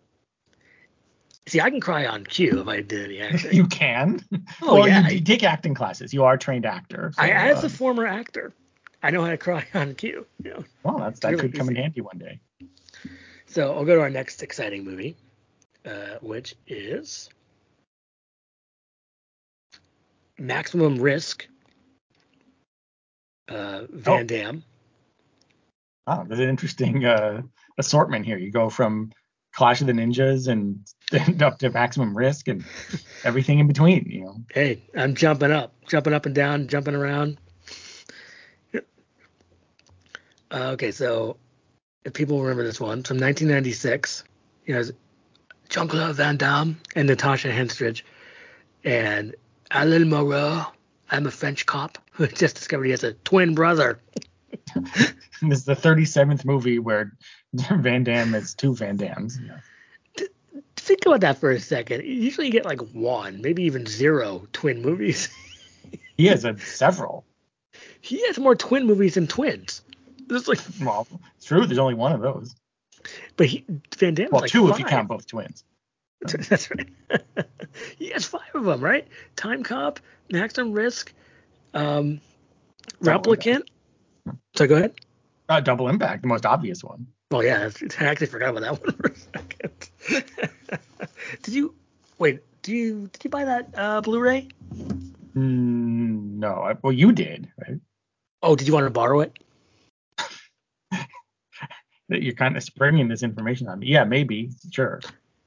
[1.47, 3.53] See, I can cry on cue if I did any acting.
[3.53, 4.24] You can.
[4.62, 6.14] Oh, well, yeah, you take acting classes.
[6.14, 7.12] You are a trained actor.
[7.14, 8.53] So, I, as uh, a former actor,
[9.03, 10.26] I know how to cry on cue.
[10.42, 10.64] You know.
[10.82, 12.40] well, that's, that really could come in handy one day.
[13.47, 15.16] So I'll go to our next exciting movie,
[15.84, 17.28] uh, which is
[20.38, 21.47] Maximum Risk.
[23.49, 24.24] Uh, Van Oh.
[24.24, 24.64] Damme.
[26.07, 27.42] Wow, there's an interesting uh,
[27.78, 28.38] assortment here.
[28.38, 29.12] You go from
[29.55, 30.80] Clash of the Ninjas and
[31.14, 32.64] end up to Maximum Risk and
[33.24, 34.06] everything in between.
[34.10, 34.36] You know.
[34.52, 37.38] Hey, I'm jumping up, jumping up and down, jumping around.
[40.50, 41.36] Uh, okay, so
[42.04, 44.24] if people remember this one from 1996,
[44.66, 44.82] you know,
[45.68, 48.02] Jean-Claude Van Damme and Natasha Henstridge
[48.84, 49.34] and
[49.70, 50.66] Alain Moreau.
[51.10, 54.00] I'm a French cop who just discovered he has a twin brother.
[55.42, 57.12] This is the 37th movie where
[57.52, 59.38] Van Damme is two Van Dammes.
[59.38, 59.56] Know.
[60.85, 62.05] Think about that for a second.
[62.05, 65.28] Usually you get like one, maybe even zero twin movies.
[66.16, 67.24] He has a, several.
[68.01, 69.82] he has more twin movies than twins.
[70.28, 71.66] There's like, Well, it's true.
[71.66, 72.55] There's only one of those.
[73.37, 73.64] but he,
[73.97, 75.64] Van Damme's Well, like two if you count both twins.
[76.20, 76.89] That's right.
[77.99, 79.09] he has five of them, right?
[79.35, 79.99] Time Cop,
[80.30, 81.12] Maximum Risk,
[81.74, 82.20] um,
[83.01, 83.62] Replicant.
[84.55, 84.95] So go ahead.
[85.49, 87.09] Uh, Double Impact, the most obvious one.
[87.32, 89.91] Oh yeah, I actually forgot about that one for a second.
[91.42, 91.74] did you
[92.18, 92.40] wait?
[92.62, 94.48] Do you did you buy that uh, Blu-ray?
[95.36, 97.78] Mm, no, I, well, you did, right?
[98.42, 99.32] Oh, did you want to borrow it?
[102.09, 103.88] That You're kind of springing this information on me.
[103.88, 105.00] Yeah, maybe, sure.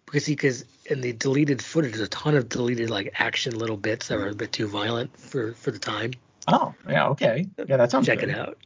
[0.05, 3.77] Because see, because in the deleted footage, there's a ton of deleted like action little
[3.77, 6.11] bits that were a bit too violent for for the time.
[6.47, 7.47] Oh, yeah, okay.
[7.67, 8.29] Yeah, that sounds Check good.
[8.29, 8.57] it out.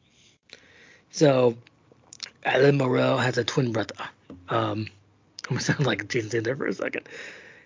[1.09, 1.57] So,
[2.45, 3.95] Alain Moreau has a twin brother.
[4.49, 4.87] Um,
[5.51, 7.09] I'm gonna sound like Jason Statham there for a second.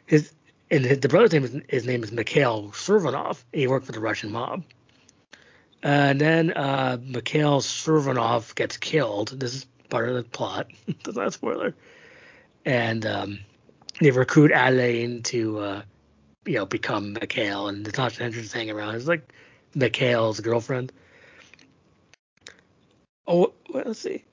[0.07, 0.33] His
[0.71, 3.45] and his, the brother's name is his name is Mikhail Servanov.
[3.53, 4.63] He worked for the Russian mob.
[5.83, 9.39] And then uh, Mikhail Servanov gets killed.
[9.39, 10.65] This is part of the plot.
[11.03, 11.75] That's not a spoiler.
[12.65, 13.39] And um,
[14.01, 15.81] they recruit Alain to, uh,
[16.47, 18.95] you know, become Mikhail, and Natasha is hanging around.
[18.95, 19.31] It's like
[19.75, 20.91] Mikhail's girlfriend.
[23.27, 24.23] Oh, well, let's see.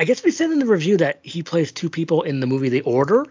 [0.00, 2.70] I guess we said in the review that he plays two people in the movie
[2.70, 3.26] The Order.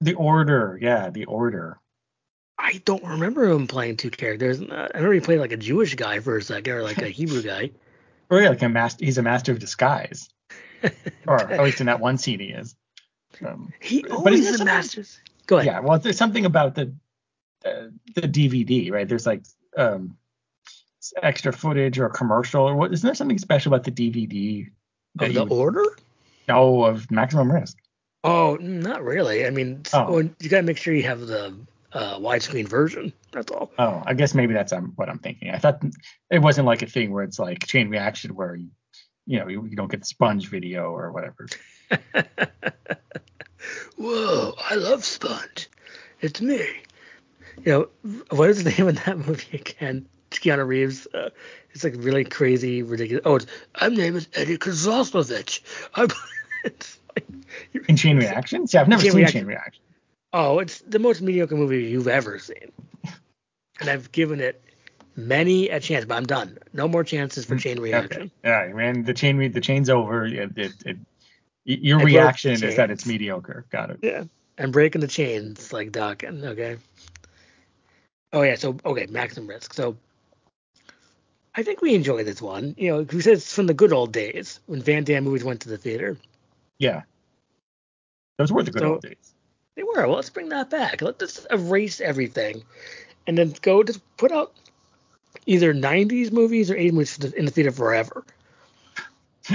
[0.00, 1.78] The Order, yeah, The Order.
[2.58, 4.60] I don't remember him playing two characters.
[4.60, 7.42] I remember he played like a Jewish guy for a second, or like a Hebrew
[7.42, 7.70] guy.
[8.30, 9.06] Or yeah, like a master.
[9.06, 10.28] He's a master of disguise,
[11.26, 12.76] or at least in that one scene he is.
[13.42, 15.02] Um, he always is a master.
[15.46, 15.66] Go ahead.
[15.66, 16.92] Yeah, well, there's something about the
[17.64, 19.08] uh, the DVD, right?
[19.08, 19.44] There's like
[19.78, 20.18] um,
[21.22, 22.92] extra footage or commercial or what?
[22.92, 24.68] Isn't there something special about the DVD?
[25.18, 25.84] Of the order?
[26.48, 27.76] No, of Maximum Risk.
[28.24, 29.46] Oh, not really.
[29.46, 30.18] I mean, oh.
[30.18, 31.54] you gotta make sure you have the
[31.92, 33.12] uh, widescreen version.
[33.32, 33.70] That's all.
[33.78, 35.50] Oh, I guess maybe that's um, what I'm thinking.
[35.50, 35.82] I thought
[36.30, 38.68] it wasn't like a thing where it's like chain reaction where you,
[39.26, 41.46] you know, you, you don't get the sponge video or whatever.
[43.96, 45.68] Whoa, I love Sponge.
[46.20, 46.64] It's me.
[47.64, 47.88] You know,
[48.30, 50.06] what is the name of that movie again?
[50.30, 51.06] Keanu Reeves.
[51.12, 51.30] Uh,
[51.72, 53.22] it's like really crazy, ridiculous.
[53.24, 53.38] Oh,
[53.80, 55.60] my name is Eddie Kozlowski.
[55.94, 56.08] I'm.
[56.64, 56.86] like,
[57.88, 58.66] In Chain Reaction?
[58.66, 59.40] See, I've never chain seen reaction.
[59.40, 59.82] Chain Reaction.
[60.32, 62.72] Oh, it's the most mediocre movie you've ever seen.
[63.80, 64.60] And I've given it
[65.14, 66.58] many a chance, but I'm done.
[66.72, 68.32] No more chances for Chain Reaction.
[68.44, 68.50] Okay.
[68.50, 69.04] Right, man.
[69.04, 70.26] The chain the chain's over.
[70.26, 70.96] It, it, it
[71.64, 73.66] your I reaction is that it's mediocre.
[73.70, 73.98] Got it.
[74.02, 74.24] Yeah.
[74.58, 76.44] I'm breaking the chains like Dokken.
[76.44, 76.78] Okay.
[78.32, 78.56] Oh yeah.
[78.56, 79.74] So okay, Maximum Risk.
[79.74, 79.96] So
[81.58, 82.76] I think we enjoy this one.
[82.78, 85.60] You know, who says it's from the good old days when Van Damme movies went
[85.62, 86.16] to the theater.
[86.78, 87.02] Yeah.
[88.36, 89.34] Those were the good so, old days.
[89.74, 90.06] They were.
[90.06, 91.02] Well, let's bring that back.
[91.02, 92.62] Let's erase everything,
[93.26, 94.52] and then go to put out
[95.46, 98.24] either 90s movies or 80s movies in the theater forever.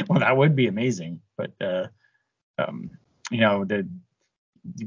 [0.10, 1.86] Well, that would be amazing, but uh,
[2.58, 2.89] um,
[3.30, 3.88] you know, the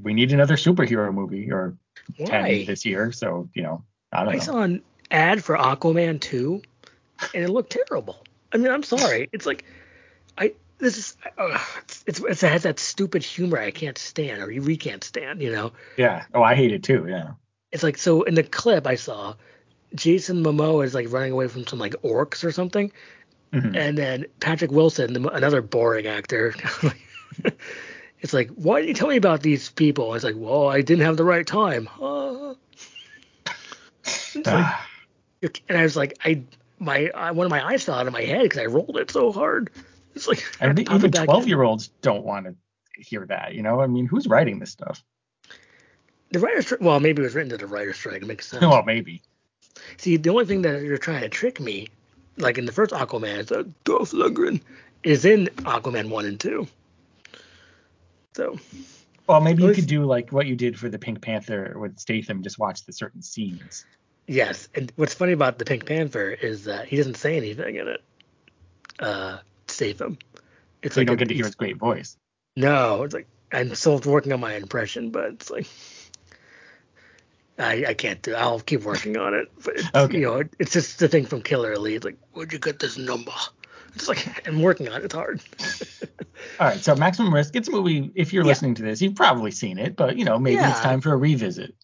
[0.03, 1.79] we need another superhero movie or
[2.17, 2.65] Why?
[2.65, 3.13] 10 this year.
[3.13, 4.41] So you know, I don't I know.
[4.41, 6.61] saw an ad for Aquaman 2
[7.35, 8.25] and it looked terrible.
[8.53, 9.29] I mean, I'm sorry.
[9.33, 9.65] It's like
[10.39, 14.47] I this is uh, it's, it's it has that stupid humor I can't stand or
[14.47, 15.73] we can't stand, you know.
[15.97, 16.25] Yeah.
[16.35, 17.07] Oh, I hate it too.
[17.09, 17.33] Yeah.
[17.73, 19.35] It's like so in the clip I saw,
[19.95, 22.93] Jason Momoa is like running away from some like orcs or something,
[23.53, 23.75] mm-hmm.
[23.75, 26.55] and then Patrick Wilson, another boring actor.
[28.21, 30.15] it's like, why didn't you tell me about these people?
[30.15, 31.89] It's like, well, I didn't have the right time.
[32.01, 32.55] Uh.
[34.45, 36.43] Like, and I was like, I
[36.79, 39.11] my I, one of my eyes fell out of my head because I rolled it
[39.11, 39.71] so hard.
[40.15, 42.55] It's like I think even twelve year olds don't want to
[42.99, 43.55] hear that.
[43.55, 45.03] You know, I mean, who's writing this stuff?
[46.31, 48.23] The writer's well, maybe it was written to the writer's strike.
[48.23, 48.63] It makes sense.
[48.63, 49.23] Well, maybe.
[49.99, 51.89] See, the only thing that you're trying to trick me,
[52.39, 54.61] like in the first Aquaman, is that Dolph Lundgren
[55.03, 56.67] is in Aquaman one and two.
[58.35, 58.59] So.
[59.27, 62.43] Well, maybe you could do like what you did for the Pink Panther with Statham,
[62.43, 63.85] just watch the certain scenes.
[64.27, 67.89] Yes, and what's funny about the Pink Panther is that he doesn't say anything in
[67.89, 68.03] it.
[68.99, 70.19] Uh, save him.
[70.83, 72.17] It's so like you don't a, get to hear his great voice.
[72.57, 75.67] No, it's like I'm still working on my impression, but it's like
[77.59, 78.35] I, I can't do.
[78.35, 79.51] I'll keep working on it.
[79.65, 80.19] But it's, okay.
[80.19, 81.97] you know, it, it's just the thing from Killer Elite.
[81.97, 83.33] It's like, where'd you get this number?
[83.95, 85.05] It's like I'm working on it.
[85.05, 85.41] It's hard.
[86.61, 87.55] All right, so Maximum Risk.
[87.55, 88.11] It's a movie.
[88.15, 88.49] If you're yeah.
[88.49, 90.71] listening to this, you've probably seen it, but you know, maybe yeah.
[90.71, 91.75] it's time for a revisit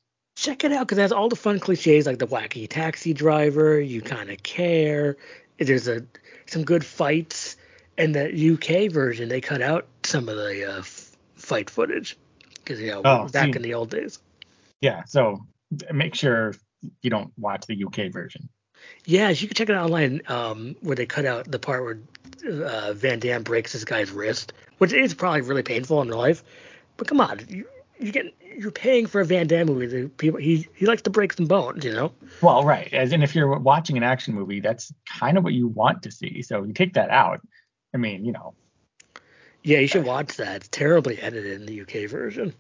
[0.43, 3.81] check it out because it has all the fun cliches like the wacky taxi driver.
[3.81, 5.17] You kind of care.
[5.59, 6.05] There's a
[6.47, 7.57] some good fights.
[7.99, 12.17] And the UK version, they cut out some of the uh, f- fight footage
[12.55, 14.19] because you know oh, back see, in the old days.
[14.81, 15.45] Yeah, so
[15.93, 16.55] make sure
[17.03, 18.49] you don't watch the UK version.
[19.05, 21.99] Yeah, you can check it out online um, where they cut out the part where
[22.65, 26.43] uh, Van Damme breaks this guy's wrist, which is probably really painful in real life.
[26.97, 27.67] But come on, you,
[28.03, 29.87] you get you're paying for a Van Damme movie.
[29.87, 32.13] The people he he likes to break some bones, you know.
[32.41, 32.93] Well, right.
[32.93, 36.11] As in, if you're watching an action movie, that's kind of what you want to
[36.11, 36.43] see.
[36.43, 37.41] So you take that out.
[37.95, 38.55] I mean, you know.
[39.63, 40.57] Yeah, you should watch that.
[40.57, 42.53] It's terribly edited in the UK version.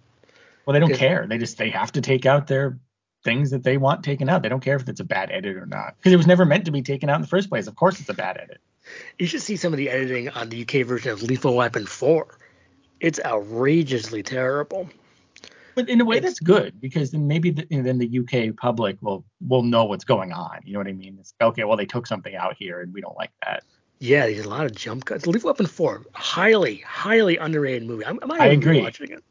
[0.64, 1.26] Well, they don't care.
[1.26, 2.78] They just they have to take out their
[3.24, 4.42] things that they want taken out.
[4.42, 6.66] They don't care if it's a bad edit or not because it was never meant
[6.66, 7.66] to be taken out in the first place.
[7.66, 8.60] Of course, it's a bad edit.
[9.18, 12.38] You should see some of the editing on the UK version of Lethal Weapon 4.
[13.00, 14.88] It's outrageously terrible.
[15.74, 18.56] But in a way, that's good because then maybe the, you know, then the UK
[18.56, 20.60] public will will know what's going on.
[20.64, 21.16] You know what I mean?
[21.18, 21.64] It's okay.
[21.64, 23.64] Well, they took something out here, and we don't like that.
[23.98, 25.28] Yeah, there's a lot of jump cuts.
[25.28, 28.04] Lethal Weapon 4, highly, highly underrated movie.
[28.04, 28.80] I, I, I agree.
[28.80, 29.22] Watching it.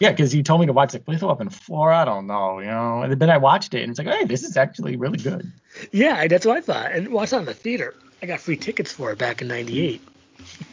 [0.00, 1.92] Yeah, because you told me to watch like Lethal Weapon 4.
[1.92, 3.02] I don't know, you know.
[3.02, 5.50] And then I watched it, and it's like, hey, this is actually really good.
[5.92, 6.92] Yeah, that's what I thought.
[6.92, 7.94] And watched it in the theater.
[8.22, 10.02] I got free tickets for it back in '98.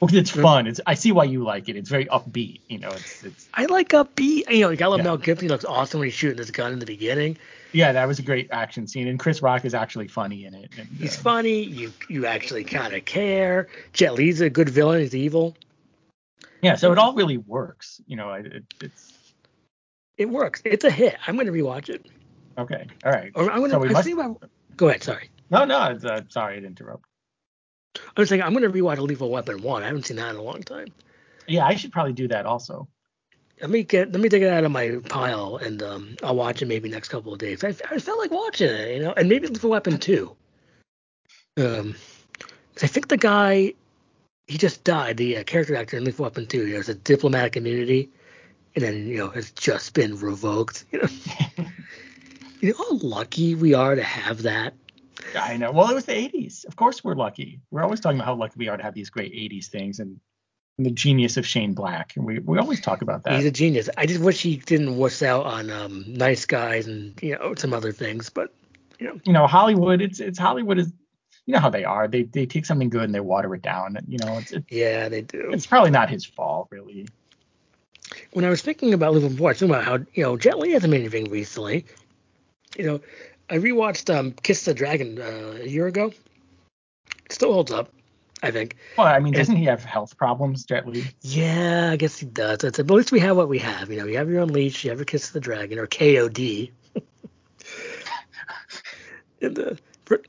[0.00, 0.66] Well, it's fun.
[0.66, 1.76] It's I see why you like it.
[1.76, 2.60] It's very upbeat.
[2.68, 3.48] You know, it's it's.
[3.54, 4.50] I like upbeat.
[4.50, 5.04] You know, like I love Yeah.
[5.04, 5.46] Mel Gibson.
[5.46, 7.38] He looks awesome when he's shooting his gun in the beginning.
[7.72, 10.70] Yeah, that was a great action scene, and Chris Rock is actually funny in it.
[10.78, 11.62] And, He's uh, funny.
[11.62, 13.68] You you actually kind of care.
[13.92, 15.00] Jet Li's a good villain.
[15.00, 15.56] He's evil.
[16.62, 18.00] Yeah, so it all really works.
[18.06, 19.12] You know, it, it's
[20.18, 20.60] It works.
[20.64, 21.16] It's a hit.
[21.26, 22.06] I'm going to rewatch it.
[22.58, 22.86] okay.
[23.04, 23.30] All right.
[23.34, 23.80] Or I'm going So to.
[23.80, 24.50] we I'm must- thinking about.
[24.76, 25.02] Go ahead.
[25.02, 25.30] Sorry.
[25.50, 25.82] No, no.
[25.84, 27.05] It's, uh, sorry to interrupt.
[28.16, 29.82] I was thinking I'm going to rewatch Lethal Weapon one.
[29.82, 30.88] I haven't seen that in a long time.
[31.46, 32.88] Yeah, I should probably do that also.
[33.60, 36.60] Let me get let me take it out of my pile and um, I'll watch
[36.60, 37.64] it maybe next couple of days.
[37.64, 40.36] I, I felt like watching it, you know, and maybe Lethal Weapon two.
[41.56, 41.94] Um,
[42.82, 43.72] I think the guy
[44.46, 45.16] he just died.
[45.16, 46.70] The uh, character actor in Lethal Weapon two.
[46.70, 48.10] There's a diplomatic immunity,
[48.74, 50.84] and then you know has just been revoked.
[50.92, 51.08] You know,
[52.60, 54.74] you know how lucky we are to have that.
[55.34, 55.72] I know.
[55.72, 56.64] Well, it was the 80s.
[56.66, 57.60] Of course, we're lucky.
[57.70, 60.20] We're always talking about how lucky we are to have these great 80s things and,
[60.78, 62.14] and the genius of Shane Black.
[62.16, 63.34] And we, we always talk about that.
[63.34, 63.88] He's a genius.
[63.96, 67.72] I just wish he didn't wuss out on um, Nice Guys and you know some
[67.72, 68.52] other things, but
[68.98, 70.00] you know you know, Hollywood.
[70.00, 70.92] It's it's Hollywood is.
[71.46, 72.08] You know how they are.
[72.08, 73.96] They they take something good and they water it down.
[74.08, 75.50] You know, it's it's, yeah they do.
[75.52, 77.06] it's probably not his fault really.
[78.32, 80.72] when I was thinking about Liverpool I was thinking about how you know Jet Li
[80.72, 81.84] hasn't made anything recently.
[82.76, 83.00] You know,
[83.48, 86.12] I rewatched um, Kiss the Dragon uh, a year ago.
[87.24, 87.92] It still holds up,
[88.42, 88.76] I think.
[88.98, 91.04] Well, I mean, And- doesn't he have health problems, Jet Li?
[91.22, 92.58] Yeah, I guess he does.
[92.58, 92.86] That's it.
[92.86, 93.90] But at least we have what we have.
[93.90, 96.70] You know, you have your own Unleashed, you have your Kiss the Dragon or KOD.
[99.40, 99.74] and uh,
[100.04, 100.22] for-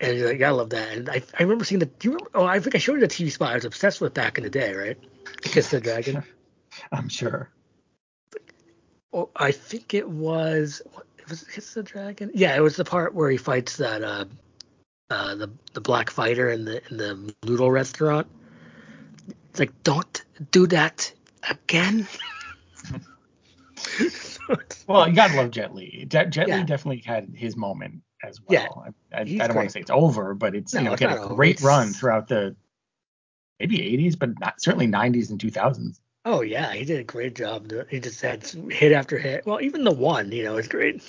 [0.00, 0.92] and like, I love that.
[0.92, 1.86] And I, I remember seeing the.
[1.86, 2.30] Do you remember?
[2.34, 4.44] Oh, I think I showed you the TV spot I was obsessed with back in
[4.44, 4.98] the day, right?
[5.42, 6.24] Kiss the Dragon.
[6.92, 7.48] I'm sure.
[9.12, 10.82] Oh, I think it was.
[10.92, 12.30] What, was it Kiss the Dragon?
[12.34, 14.24] Yeah, it was the part where he fights that uh,
[15.10, 18.26] uh, the the black fighter in the in the noodle restaurant.
[19.50, 21.12] It's like, don't do that
[21.48, 22.06] again.
[24.86, 26.04] Well, you gotta love Jet Li.
[26.08, 26.58] Jet, Jet Yeah.
[26.58, 28.64] Li definitely had his moment as Yeah.
[28.68, 28.84] well.
[29.12, 31.00] I, I, I don't want to say it's over, but it's No, you know it's
[31.02, 32.54] had a great It's- run throughout the
[33.58, 35.98] maybe 80s, but not certainly 90s and 2000s.
[36.24, 37.72] Oh yeah, he did a great job.
[37.88, 39.46] He just had hit after hit.
[39.46, 41.02] Well, even the one, you know, is great.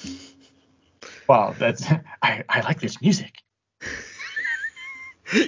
[1.27, 1.85] Wow, that's
[2.21, 3.41] I, I like this music.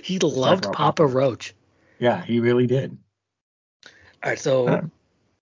[0.04, 1.54] He loved Papa Papa Roach.
[2.00, 2.98] Yeah, he really did.
[4.24, 4.82] All right, so Uh,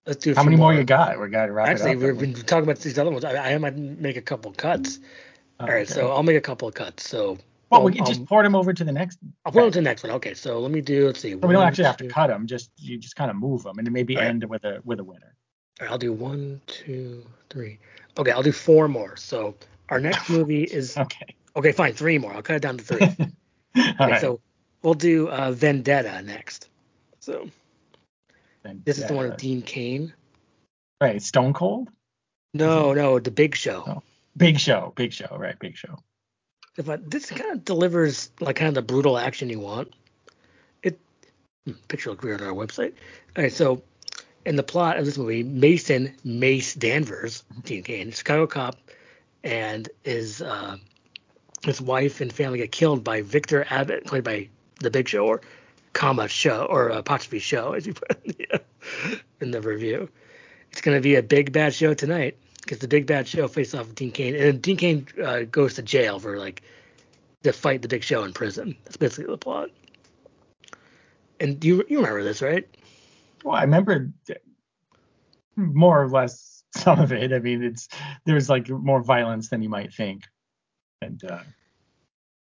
[0.06, 0.34] let's do.
[0.34, 1.20] a How many more you got?
[1.20, 3.24] We got to wrap Actually, we've been talking about these other ones.
[3.24, 5.00] I, I might make a couple cuts.
[5.60, 7.08] All right, so I'll make a couple of cuts.
[7.10, 7.38] So
[7.78, 9.20] well, we can just um, port them over to the next.
[9.46, 10.12] I'll put them to the next one.
[10.14, 11.08] Okay, so let me do.
[11.08, 11.36] Let's see.
[11.36, 12.48] we don't actually have to two- cut them.
[12.48, 14.26] Just you just kind of move them, and then maybe right.
[14.26, 15.36] end with a with a winner.
[15.82, 17.80] right, I'll do one, two, three.
[18.18, 19.16] Okay, I'll do four more.
[19.18, 19.56] So
[19.90, 21.36] our next movie is Okay.
[21.56, 21.72] okay.
[21.72, 22.34] Fine, three more.
[22.34, 23.02] I'll cut it down to three.
[23.02, 23.12] All
[23.78, 24.22] Okay, right.
[24.22, 24.40] so
[24.84, 26.70] we'll do uh, Vendetta next.
[27.20, 27.50] So
[28.64, 30.14] Then, this is the one with Dean Cain.
[31.02, 31.90] Right, Stone Cold.
[32.54, 33.84] No, no, The Big Show.
[33.86, 34.04] Oh.
[34.38, 35.58] Big Show, Big Show, right?
[35.60, 35.98] Big Show.
[36.78, 39.94] If I, this kind of delivers like kind of the brutal action you want.
[40.84, 41.00] It
[41.66, 42.94] hmm, picture looks weird on our website.
[43.36, 43.82] All right, so
[44.46, 48.78] in the plot of this movie, Mason Mace Danvers, Dean Cain, Chicago cop,
[49.44, 50.78] and his uh,
[51.64, 54.50] his wife and family get killed by Victor Abbott, played by
[54.82, 55.42] the Big Show or
[55.94, 58.62] comma show or apostrophe show, as you put in the,
[59.42, 60.10] in the review.
[60.72, 63.76] It's going to be a big bad show tonight because the big bad show faces
[63.76, 66.64] off with Dean Cain, and Dean Cain uh, goes to jail for like
[67.44, 68.76] to fight the big show in prison.
[68.84, 69.70] That's basically the plot.
[71.40, 72.68] And you you remember this, right?
[73.44, 74.10] Well, I remember
[75.56, 77.32] more or less some of it.
[77.32, 77.88] I mean, it's
[78.26, 80.24] there's like more violence than you might think,
[81.02, 81.44] and uh,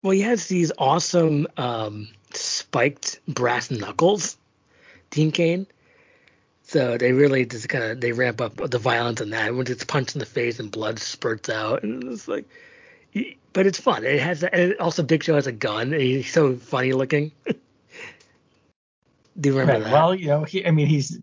[0.02, 4.36] Well, he has these awesome um, spiked brass knuckles,
[5.10, 5.66] Dean Cain.
[6.72, 9.54] So they really just kind of they ramp up the violence in that.
[9.54, 12.48] When it's punched in the face and blood spurts out, and it's like,
[13.52, 14.04] but it's fun.
[14.04, 15.92] It has and also Big Show has a gun.
[15.92, 17.30] And he's so funny looking.
[19.38, 19.92] Do you remember right, that?
[19.92, 21.18] well, you know, he, I mean, he's,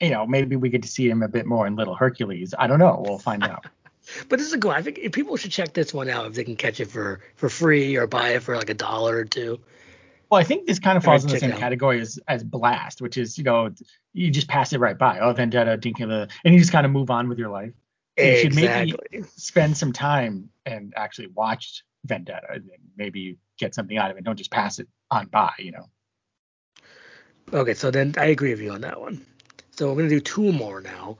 [0.00, 2.54] you know, maybe we get to see him a bit more in Little Hercules.
[2.56, 3.02] I don't know.
[3.04, 3.66] We'll find out.
[4.28, 4.70] But this is a good.
[4.70, 7.48] I think people should check this one out if they can catch it for for
[7.48, 9.58] free or buy it for like a dollar or two.
[10.30, 11.58] Well, I think this kind of falls in the same out.
[11.58, 13.70] category as as Blast, which is you know
[14.12, 15.20] you just pass it right by.
[15.20, 17.72] Oh, Vendetta, Cain, and you just kind of move on with your life.
[18.18, 18.96] You should maybe-
[19.36, 24.24] Spend some time and actually watch Vendetta, and maybe you get something out of it.
[24.24, 25.52] Don't just pass it on by.
[25.58, 25.88] You know.
[27.52, 29.24] Okay, so then I agree with you on that one.
[29.72, 31.18] So we're gonna do two more now,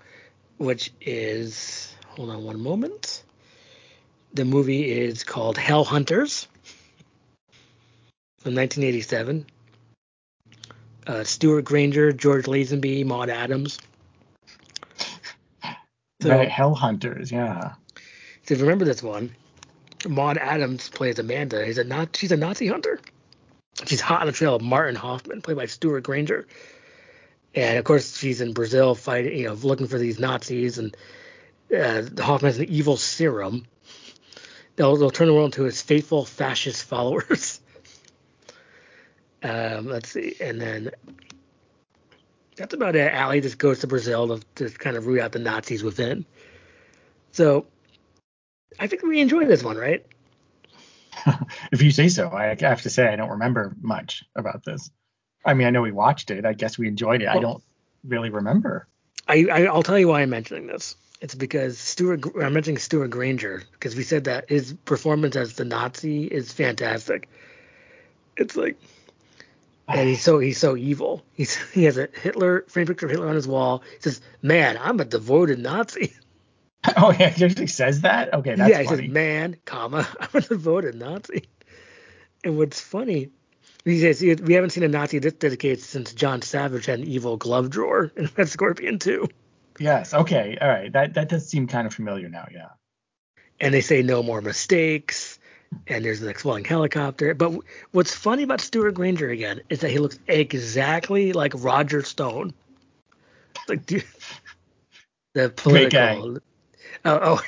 [0.59, 3.23] which is hold on one moment.
[4.35, 6.49] The movie is called Hell Hunters
[8.47, 9.45] from 1987.
[11.09, 13.81] uh, Stewart Granger, George Lazenby, Maud Adams.
[16.23, 17.73] So, right, Hell Hunters, yeah.
[18.45, 19.35] So if you remember this one,
[20.07, 21.67] Maud Adams plays Amanda.
[21.67, 23.01] He's a not she's a Nazi hunter.
[23.85, 26.47] She's hot on the trail of Martin Hoffman, played by Stewart Granger.
[27.53, 30.79] And of course, she's in Brazil fighting, you know, looking for these Nazis.
[30.79, 30.97] And
[31.77, 33.67] uh, Hoffman has an evil serum.
[34.77, 37.61] They'll, they'll turn the world into his faithful fascist followers.
[39.47, 40.91] um, let's see, and then
[42.57, 43.13] that's about it.
[43.13, 46.25] Allie just goes to Brazil to, to kind of root out the Nazis within.
[47.33, 47.67] So
[48.79, 50.05] I think we enjoyed this one, right?
[51.73, 52.31] if you say so.
[52.31, 54.91] I have to say I don't remember much about this.
[55.45, 56.45] I mean, I know we watched it.
[56.45, 57.27] I guess we enjoyed it.
[57.27, 57.63] Well, I don't
[58.05, 58.89] really remember.
[59.29, 60.97] I, I will tell you why I'm mentioning this.
[61.21, 62.25] It's because Stewart.
[62.41, 67.29] I'm mentioning Stewart Granger because we said that his performance as the Nazi is fantastic.
[68.37, 68.79] It's like,
[69.89, 71.24] and he's so he's so evil.
[71.32, 73.82] He's he has a Hitler frame picture of Hitler on his wall.
[73.97, 76.14] He says, "Man, I'm a devoted Nazi."
[76.97, 78.32] Oh yeah, he actually says that.
[78.32, 78.78] Okay, that's yeah.
[78.78, 79.07] He funny.
[79.07, 81.49] says, "Man, comma, I'm a devoted Nazi."
[82.45, 83.30] And what's funny,
[83.84, 87.39] he says we haven't seen a Nazi this dedicated since John Savage had an evil
[87.39, 89.26] glove drawer in Red Scorpion too."
[89.80, 90.14] Yes.
[90.14, 90.57] Okay.
[90.61, 90.93] All right.
[90.93, 92.47] That that does seem kind of familiar now.
[92.53, 92.68] Yeah.
[93.59, 95.41] And they say no more mistakes.
[95.89, 97.35] And there's an exploding helicopter.
[97.35, 97.53] But
[97.93, 102.55] what's funny about Stewart Granger again is that he looks exactly like Roger Stone.
[103.69, 103.87] Like
[105.35, 106.39] the political
[107.05, 107.43] Oh, oh.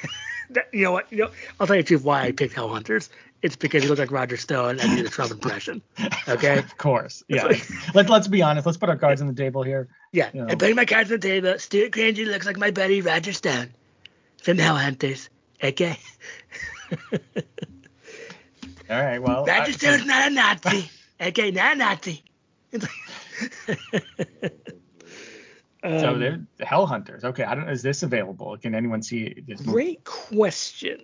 [0.73, 1.11] you know what?
[1.13, 3.11] You know, I'll tell you the truth why I picked Hell Hunters.
[3.43, 5.83] It's because he looked like Roger Stone and did a Trump impression.
[6.29, 6.59] Okay.
[6.59, 7.23] of course.
[7.29, 7.45] Yeah.
[7.45, 8.67] Like, Let, let's be honest.
[8.67, 9.89] Let's put our cards on the table here.
[10.13, 10.29] Yeah.
[10.35, 10.49] You know.
[10.51, 11.59] I'm putting my cards on the table.
[11.59, 13.71] Stewart Granger looks like my buddy Roger Stone
[14.43, 15.31] from Hell Hunters.
[15.63, 15.99] Okay.
[18.91, 19.19] All right.
[19.19, 20.91] Well, Roger I, Stone's not a Nazi.
[21.21, 22.23] okay, not a Nazi.
[25.83, 27.25] Um, so they're Hell Hunters.
[27.25, 27.69] Okay, I don't.
[27.69, 28.57] Is this available?
[28.59, 29.61] Can anyone see this?
[29.61, 29.73] Movie?
[29.73, 31.01] Great question.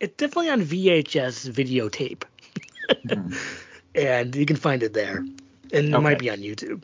[0.00, 2.24] It's definitely on VHS videotape,
[3.06, 3.34] mm-hmm.
[3.94, 5.34] and you can find it there, and
[5.72, 6.02] it okay.
[6.02, 6.82] might be on YouTube.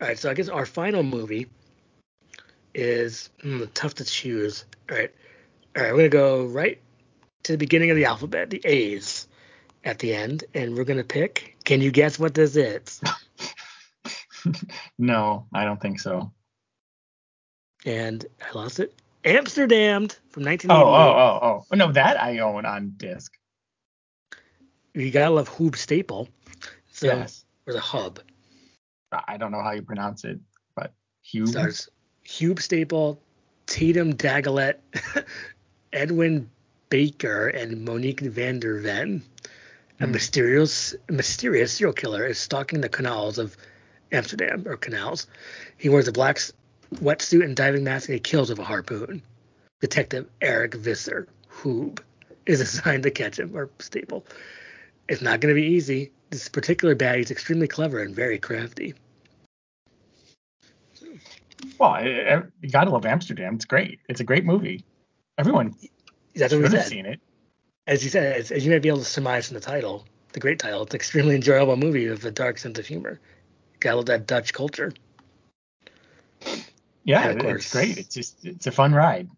[0.00, 1.48] All right, so I guess our final movie
[2.74, 4.66] is hmm, tough to choose.
[4.90, 5.14] All right,
[5.76, 6.78] all right, we're gonna go right
[7.44, 9.28] to the beginning of the alphabet, the A's
[9.84, 11.56] at the end, and we're gonna pick.
[11.64, 13.00] Can you guess what this is?
[14.98, 16.32] no, I don't think so
[17.84, 18.94] and I lost it.
[19.24, 20.70] Amsterdamned from 1988.
[20.70, 21.76] Oh, oh, oh, oh.
[21.76, 23.32] No, that I own on disc.
[24.94, 26.28] You gotta love Huub Stapel.
[26.90, 27.44] So, yes.
[27.66, 28.20] Or the Hub.
[29.12, 30.38] I don't know how you pronounce it,
[30.74, 30.92] but
[31.24, 31.48] Hube.
[31.48, 31.88] Stars
[32.24, 33.20] Hube Staple,
[33.66, 34.76] Tatum Dagelet,
[35.92, 36.48] Edwin
[36.88, 39.22] Baker, and Monique van de Ven.
[40.00, 40.12] A hmm.
[40.12, 43.56] mysterious, mysterious serial killer is stalking the canals of
[44.12, 45.26] Amsterdam or canals.
[45.76, 46.38] He wears a black
[46.94, 49.22] wetsuit and diving mask and he kills with a harpoon.
[49.80, 52.00] Detective Eric Visser, Huub,
[52.46, 54.24] is assigned to catch him, or Stapel.
[55.08, 56.12] It's not going to be easy.
[56.30, 58.94] This particular baddie is extremely clever and very crafty.
[61.78, 63.56] Well, you gotta love Amsterdamned.
[63.56, 64.00] It's great.
[64.08, 64.84] It's a great movie.
[65.38, 65.74] Everyone
[66.34, 66.86] That's what we said.
[66.86, 67.20] seen it.
[67.90, 70.38] As you said, as, as you may be able to surmise from the title, the
[70.38, 73.18] great title, it's an extremely enjoyable movie with a dark sense of humor.
[73.80, 74.92] Got all that Dutch culture.
[77.02, 77.64] Yeah, of course.
[77.64, 77.98] it's great.
[77.98, 79.28] It's just it's a fun ride.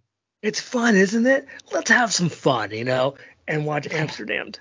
[0.42, 1.46] It's fun, isn't it?
[1.72, 3.14] Let's have some fun, you know,
[3.48, 4.56] and watch Amsterdamned.
[4.56, 4.60] It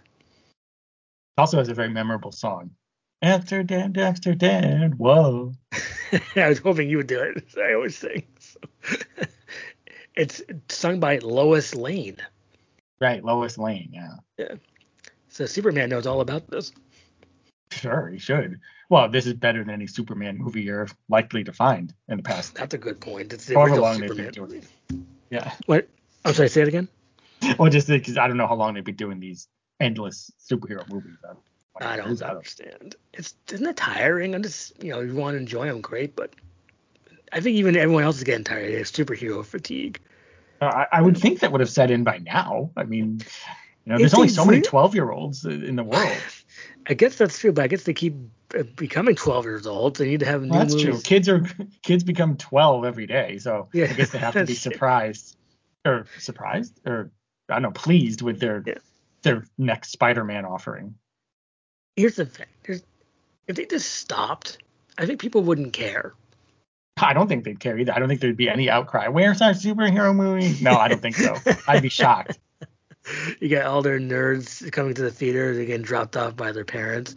[1.37, 2.71] also has a very memorable song.
[3.21, 5.51] Amsterdam, Amsterdam, whoa.
[6.37, 7.43] I was hoping you would do it.
[7.57, 8.23] I always sing.
[8.39, 8.59] So.
[10.15, 12.17] it's sung by Lois Lane.
[13.01, 14.13] Right, Lois Lane, yeah.
[14.37, 14.55] Yeah.
[15.29, 16.71] So Superman knows all about this.
[17.71, 18.59] Sure, he should.
[18.89, 22.53] Well, this is better than any Superman movie you're likely to find in the past.
[22.53, 23.33] That's a good point.
[23.33, 24.61] It's the original Superman movie.
[25.29, 25.51] Yeah.
[25.65, 25.87] What?
[26.25, 26.49] I'm sorry.
[26.49, 26.87] Say it again.
[27.57, 29.47] Well, just because I don't know how long they've been doing these
[29.79, 31.17] endless superhero movies.
[31.79, 32.95] I don't understand.
[33.13, 34.35] It's isn't it tiring?
[34.35, 36.35] I'm just you know you want to enjoy them, great, but
[37.31, 39.99] I think even everyone else is getting tired of superhero fatigue.
[40.61, 42.69] Uh, I, I, would think that would have set in by now.
[42.77, 43.21] I mean,
[43.85, 46.17] you know, there's only so many 12 year olds in the world.
[46.87, 48.15] I guess that's true, but I guess they keep
[48.57, 49.95] uh, becoming 12 years old.
[49.95, 50.49] They need to have new.
[50.49, 50.89] Well, that's movies.
[50.89, 51.01] true.
[51.01, 51.43] Kids are
[51.83, 55.35] kids become 12 every day, so yeah, I guess they have to be surprised
[55.83, 57.11] or surprised or
[57.49, 58.75] I don't know, pleased with their yeah.
[59.23, 60.95] their next Spider-Man offering.
[61.95, 62.83] Here's the thing: There's,
[63.47, 64.59] if they just stopped,
[64.97, 66.13] I think people wouldn't care.
[67.01, 67.93] I don't think they'd care either.
[67.93, 69.07] I don't think there'd be any outcry.
[69.07, 70.61] Where's our superhero movie?
[70.63, 71.35] No, I don't think so.
[71.67, 72.39] I'd be shocked
[73.39, 76.65] you got all their nerds coming to the theater, they're getting dropped off by their
[76.65, 77.15] parents,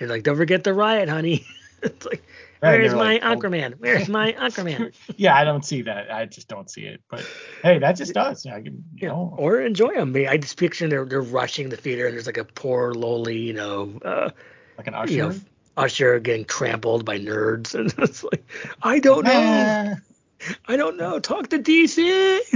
[0.00, 1.46] and like, don't forget the riot, honey.
[1.82, 2.22] it's like,
[2.62, 3.74] Right, Where's my like, oh.
[3.78, 4.94] Where's my Anchorman?
[5.16, 6.10] Yeah, I don't see that.
[6.10, 7.02] I just don't see it.
[7.10, 7.28] But
[7.62, 8.46] hey, that just does.
[8.46, 10.16] I can, you Yeah, know, or enjoy them.
[10.16, 13.52] I just picture they're they're rushing the theater, and there's like a poor, lowly, you
[13.52, 14.30] know, uh,
[14.78, 15.12] like an usher.
[15.12, 15.34] you know,
[15.76, 18.44] usher getting trampled by nerds, and it's like,
[18.82, 19.94] I don't know.
[20.68, 21.18] I don't know.
[21.18, 22.38] Talk to DC.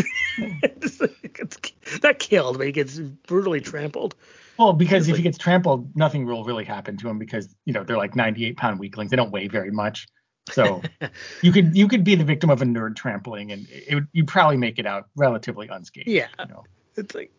[0.63, 4.15] It's like- it's- that killed, but he gets brutally trampled.
[4.59, 7.73] Well, because if Like- he gets trampled, nothing will really happen to him because you
[7.73, 9.11] know they're like 98 pound weaklings.
[9.11, 10.07] They don't weigh very much.
[10.51, 10.83] So
[11.43, 14.29] you could you could be the victim of a nerd trampling, and it would you'd
[14.29, 16.09] probably make it out relatively unscathed.
[16.09, 16.29] Yeah.
[16.39, 16.65] You know?
[16.97, 17.31] It's like,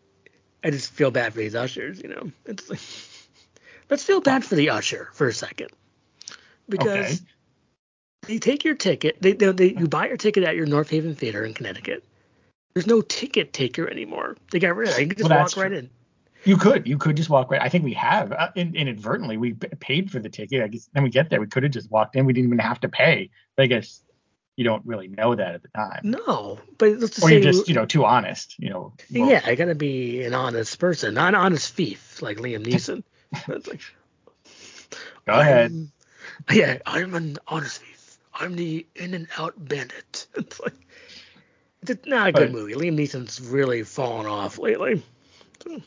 [0.64, 2.30] I just feel bad for these ushers, you know.
[2.46, 2.80] It's like,
[3.92, 5.68] let's feel bad for the usher for a second,
[6.66, 7.20] because
[8.26, 8.32] Okay.
[8.32, 11.14] you take your ticket, they, they, they you buy your ticket at your North Haven
[11.14, 12.02] Theater in Connecticut.
[12.72, 14.36] There's no ticket taker anymore.
[14.50, 15.02] They got rid of that.
[15.02, 15.78] You can just Well, walk right true.
[15.78, 15.90] in.
[16.44, 17.60] You could you could just walk right.
[17.60, 20.62] I think we have uh, in, inadvertently we paid for the ticket.
[20.62, 22.24] I guess then we get there we could have just walked in.
[22.24, 23.28] We didn't even have to pay.
[23.56, 24.02] But I guess
[24.56, 27.68] you don't really know that at the time, No, but let's just or you're just
[27.68, 28.58] you know too honest.
[28.58, 28.94] You know.
[29.12, 33.04] Well, yeah, I gotta be an honest person, not an honest thief like Liam Neeson.
[33.48, 33.80] It's like,
[35.26, 35.70] Go ahead.
[35.72, 35.92] I'm-
[36.50, 38.18] yeah, I'm an honest thief.
[38.34, 40.26] I'm the in and out bandit.
[40.36, 40.74] It's like
[41.88, 42.74] it's not a good But- movie.
[42.74, 45.02] Liam Neeson's really fallen off lately.
[45.62, 45.80] So-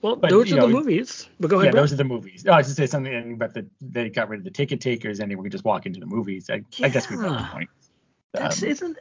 [0.00, 1.28] well, But, those are the movies.
[1.40, 1.80] But go yeah, ahead, bro.
[1.82, 2.44] those are the movies.
[2.46, 5.18] Oh, I was just say something about the they got rid of the ticket takers
[5.18, 6.48] and we could just walk into the movies.
[6.50, 7.48] I, I guess we got the Yeah.
[7.52, 7.70] point.
[8.32, 8.98] That's Um, isn't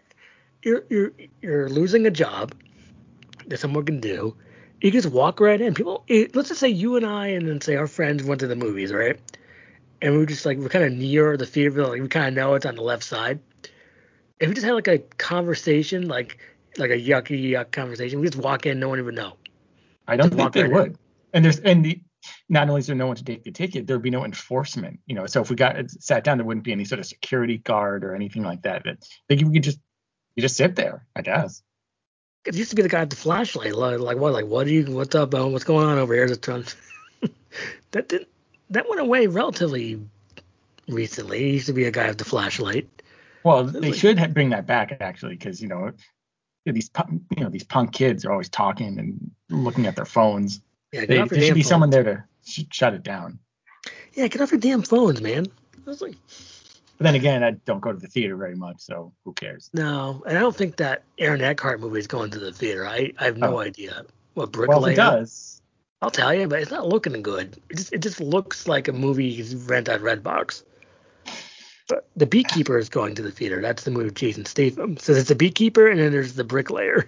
[0.63, 1.11] you're you're
[1.43, 2.55] you're losing a job
[3.45, 4.36] that someone can do.
[4.82, 5.73] You can just walk right in.
[5.73, 8.47] People, it, let's just say you and I, and then say our friends went to
[8.47, 9.19] the movies, right?
[10.01, 12.34] And we were just like we're kind of near the theater, like we kind of
[12.36, 13.39] know it's on the left side.
[14.39, 16.39] If we just had like a conversation, like
[16.78, 19.34] like a yucky yuck conversation, we just walk in, no one would know.
[20.07, 20.73] I don't Just think walk they right in.
[20.73, 20.97] would.
[21.34, 22.01] And there's and the,
[22.49, 24.99] not only is there no one to take the ticket, there'd be no enforcement.
[25.07, 27.05] You know, so if we got uh, sat down, there wouldn't be any sort of
[27.05, 28.84] security guard or anything like that.
[28.84, 28.97] That
[29.30, 29.80] like we could just
[30.36, 31.63] you just sit there, I guess.
[32.47, 34.69] It used to be the guy with the flashlight, like, like what, like what are
[34.69, 35.51] you, what's up, Owen?
[35.51, 36.27] What's going on over here?
[37.91, 38.27] That didn't,
[38.69, 39.99] that went away relatively
[40.87, 41.39] recently.
[41.39, 42.87] He used to be a guy with the flashlight.
[43.43, 45.91] Well, they should bring that back actually, because you know
[46.65, 46.89] these
[47.35, 50.61] you know these punk kids are always talking and looking at their phones.
[50.91, 52.05] Yeah, get They, off your there should be someone phones.
[52.05, 53.39] there to sh- shut it down.
[54.13, 55.47] Yeah, get off your damn phones, man.
[55.85, 56.15] I was like,
[56.97, 59.69] But then again, I don't go to the theater very much, so who cares?
[59.73, 62.87] no, and I don't think that Aaron Eckhart movie is going to the theater.
[62.87, 63.59] I, I have no Oh.
[63.59, 64.87] idea what Well, Bricklayer.
[64.91, 65.61] if it does,
[66.01, 67.57] I'll tell you, but it's not looking good.
[67.69, 70.63] It just, it just looks like a movie rent at Redbox.
[71.87, 73.61] But the Beekeeper is going to the theater.
[73.61, 74.97] That's the movie with Jason Statham.
[74.97, 77.07] So there's the Beekeeper, and then there's the Bricklayer.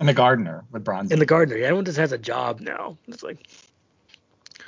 [0.00, 1.12] and the gardener with Bronze.
[1.12, 2.96] And the gardener, yeah, everyone just has a job now.
[3.06, 3.46] It's like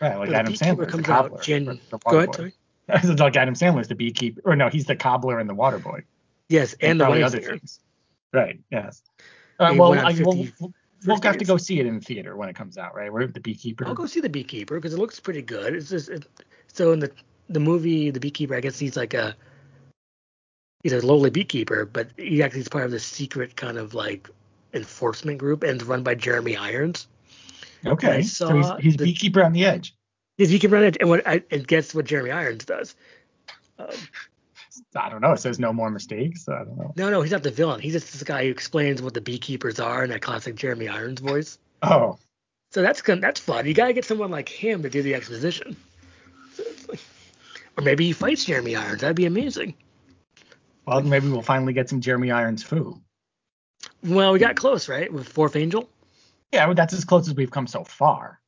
[0.01, 1.43] right, like Adam Sandler, comes out.
[1.43, 2.53] Jan- Go ahead.
[3.03, 3.13] sorry.
[3.13, 6.03] It's like Adam Sandler's the beekeeper, or no, he's the cobbler and the water boy.
[6.49, 7.59] Yes, and the probably other singer.
[7.59, 7.81] things.
[8.33, 8.61] Right.
[8.71, 9.03] Yes.
[9.59, 10.73] Uh, well, I, we'll, we'll,
[11.07, 13.13] we'll have to go see it in the theater when it comes out, right?
[13.13, 13.87] We're the beekeeper.
[13.87, 15.75] I'll go see the Beekeeper because it looks pretty good.
[15.75, 16.27] It's just it,
[16.73, 17.11] so in the
[17.49, 19.35] the movie, the Beekeeper, I guess he's like a
[20.83, 24.31] he's a lowly beekeeper, but he actually is part of this secret kind of like
[24.75, 27.09] enforcement group, and run by Jeremy Irons.
[27.87, 28.23] Okay.
[28.23, 29.95] So he's, he's the- beekeeper on the edge.
[30.39, 31.25] He's can run it, and what
[31.67, 32.95] guess what Jeremy Irons does?
[33.79, 33.89] Um,
[34.95, 35.33] I don't know.
[35.33, 36.45] It says no more mistakes.
[36.45, 36.93] So I don't know.
[36.97, 37.81] no, no, he's not the villain.
[37.81, 41.21] He's just this guy who explains what the beekeepers are in that classic Jeremy Irons
[41.21, 41.59] voice.
[41.83, 42.19] Oh,
[42.71, 43.03] So that's.
[43.03, 43.67] That's fun.
[43.67, 45.77] You gotta get someone like him to do the exposition.
[46.55, 47.01] So like-
[47.77, 49.01] or maybe he fights Jeremy Irons.
[49.01, 49.75] That'd be amazing.
[50.87, 53.01] well, maybe we'll finally get some Jeremy Irons foo.
[54.05, 55.13] Well, we got close, right?
[55.13, 55.89] With Fourth Angel.
[56.53, 58.41] Yeah, well, that's as close as we've come so far.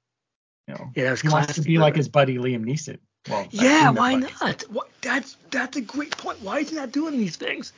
[0.71, 2.99] You know, Yeah, he wants to be like his buddy Liam Neeson.
[3.29, 4.41] Well, Yeah, why buddies.
[4.41, 4.63] not?
[4.71, 4.89] What?
[5.01, 6.41] That's that's a great point.
[6.43, 7.73] Why is he not doing these things?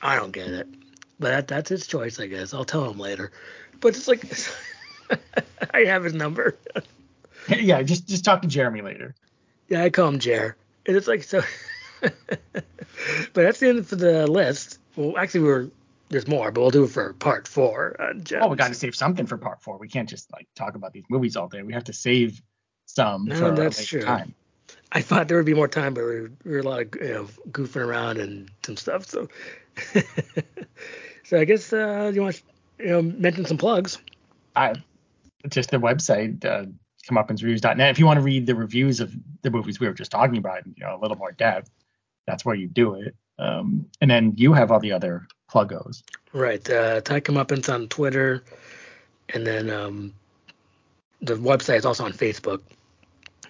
[0.00, 0.68] I don't get it.
[1.18, 2.54] But that, that's his choice, I guess.
[2.54, 3.32] I'll tell him later.
[3.80, 4.24] But it's like
[5.74, 6.56] I have his number.
[7.48, 9.14] yeah, just just talk to Jeremy later.
[9.68, 10.56] Yeah, I call him Jer.
[10.86, 11.42] And it's like so.
[12.00, 12.64] but
[13.32, 14.78] that's the end for the list.
[14.94, 15.68] Well, actually, we're
[16.08, 17.96] there's more, but we'll do it for part four.
[18.00, 19.78] Uh, Oh, we got to save something for part four.
[19.78, 21.62] We can't just like talk about these movies all day.
[21.62, 22.40] We have to save
[22.86, 24.00] some No, for that's true.
[24.00, 24.34] time.
[24.92, 26.94] I thought there would be more time, but we were, we were a lot of
[27.00, 29.06] you know goofing around and some stuff.
[29.06, 29.28] So,
[31.24, 32.42] so I guess uh, you want to
[32.84, 33.98] you know mention some plugs.
[34.54, 34.74] I
[35.48, 36.66] just the website, uh,
[37.10, 37.90] comeuppancereviews.net.
[37.90, 40.66] If you want to read the reviews of the movies we were just talking about,
[40.66, 41.70] you know, a little more depth,
[42.26, 43.14] that's where you do it.
[43.38, 46.02] Um, and then you have all the other pluggos.
[46.32, 46.68] Right.
[46.68, 48.42] Uh, Ty Comeuppance on Twitter,
[49.30, 50.14] and then um,
[51.20, 52.60] the website is also on Facebook.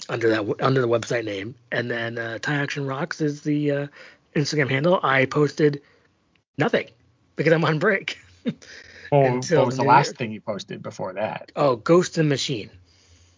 [0.09, 3.87] under that under the website name, and then uh, Tie Action Rocks is the uh,
[4.37, 5.01] Instagram handle.
[5.03, 5.81] I posted
[6.59, 6.89] nothing
[7.37, 8.19] because I'm on break.
[8.45, 8.53] Well,
[9.37, 10.15] Until what was the the last year.
[10.15, 11.53] thing you posted before that?
[11.57, 12.71] oh, Ghost and Machine.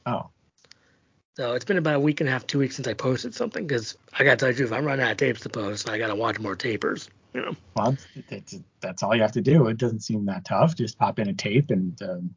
[0.07, 0.31] Oh,
[1.37, 3.67] So it's been about a week and a half, two weeks since I posted something
[3.67, 5.89] because I got to tell you, if I'm running out of tapes to post.
[5.89, 7.09] I got to watch more tapers.
[7.37, 7.97] Know, well,
[8.29, 9.67] it's, that's all you have to do.
[9.69, 10.75] It doesn't seem that tough.
[10.75, 12.35] Just pop in a tape and um,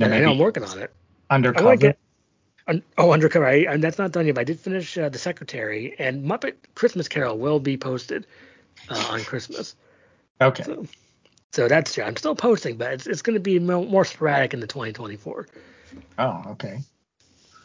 [0.00, 0.92] I know I'm working on it.
[1.30, 1.68] undercover.
[1.68, 1.98] I get.
[2.66, 3.46] Un, oh, undercover.
[3.46, 4.34] I, and that's not done yet.
[4.36, 8.26] But I did finish uh, the Secretary and Muppet Christmas Carol will be posted
[8.88, 9.76] uh, on Christmas.
[10.40, 10.62] okay.
[10.62, 10.86] So,
[11.52, 14.60] so that's I'm still posting, but it's, it's going to be more, more sporadic in
[14.60, 15.46] the 2024
[16.18, 16.80] Oh, okay.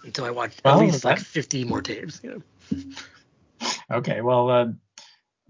[0.04, 2.20] until I watch Well, at least like 50 more tapes.
[2.24, 2.78] You know.
[3.92, 4.22] Okay.
[4.22, 4.68] Well, uh,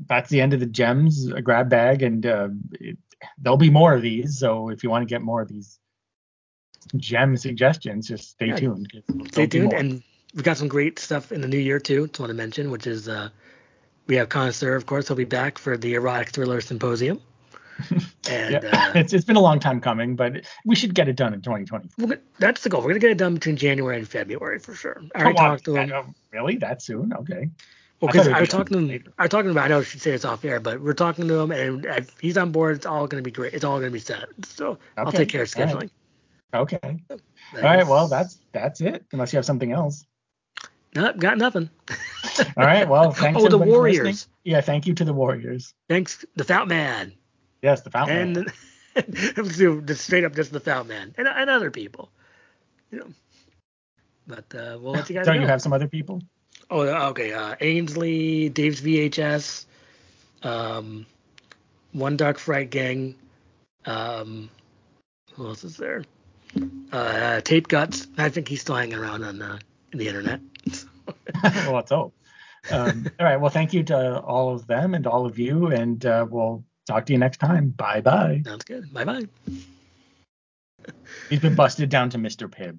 [0.08, 2.98] that's the end of the gems grab bag, and uh, it,
[3.38, 4.40] there'll be more of these.
[4.40, 5.80] So if you want to get more of these
[6.98, 8.56] gem suggestions, just stay Yeah.
[8.56, 9.04] tuned.
[9.32, 10.02] Stay tuned, and
[10.34, 12.08] we've got some great stuff in the new year too.
[12.08, 13.30] Just want to mention, which is uh,
[14.08, 15.08] we have Connoisseur, of course.
[15.08, 17.22] He'll be back for the Erotic Thriller Symposium,
[18.30, 21.16] and yeah, uh, it's it's been a long time coming, but we should get it
[21.16, 21.90] done in 2020.
[22.00, 22.82] we're that's the goal.
[22.82, 25.02] We're gonna get it done between January and February for sure.
[25.16, 25.92] I already on, talked to him.
[25.94, 26.58] oh, really?
[26.58, 27.14] That soon?
[27.14, 27.50] Okay.
[28.02, 29.14] Well, I because I was talking to him.
[29.18, 29.66] I was talking about.
[29.66, 32.18] I know I should say this off air, but we're talking to him, and if
[32.20, 33.54] he's on board, it's all going to be great.
[33.54, 34.30] It's all going to be set.
[34.44, 35.76] So I'll take care of all right.
[35.76, 35.90] scheduling.
[36.54, 37.04] Okay.
[37.12, 37.86] All right.
[37.86, 39.06] Well, that's that's it.
[39.12, 40.06] Unless you have something else.
[40.96, 41.70] Nope, got nothing.
[42.58, 42.88] All right.
[42.88, 43.40] Well, thanks.
[43.40, 43.58] oh, the.
[43.58, 44.28] Warriors.
[44.44, 44.62] Yeah.
[44.62, 45.74] Thank you to the Warriors.
[45.88, 47.14] Thanks, the Fountain Man,
[47.62, 48.34] Yes, the fountain.
[48.34, 48.46] Man.
[48.96, 52.10] and let's do just straight up just the Fountain Man, and, and other people.
[52.92, 53.08] You know.
[54.28, 55.42] But uh, we'll let you guys Don't know.
[55.42, 56.22] you have some other people?
[56.70, 57.34] Oh, okay.
[57.34, 59.66] Uh, Ainsley, Dave's VHS,
[60.44, 61.06] um,
[61.94, 63.16] One Dark Fright Gang.
[63.86, 64.50] Um,
[65.34, 66.04] who else is there?
[66.92, 68.08] Uh, Tape Guts.
[68.18, 69.60] I think he's still hanging around on uh,
[69.92, 70.42] the internet.
[71.44, 72.14] well, let's hope.
[72.72, 73.38] Um, all right.
[73.38, 77.06] Well, thank you to all of them and all of you, and uh, we'll talk
[77.08, 77.70] to you next time.
[77.70, 78.42] Bye bye.
[78.46, 78.94] Sounds good.
[78.94, 79.26] Bye bye.
[81.30, 82.50] He's been busted down to Mr.
[82.50, 82.78] Pibb.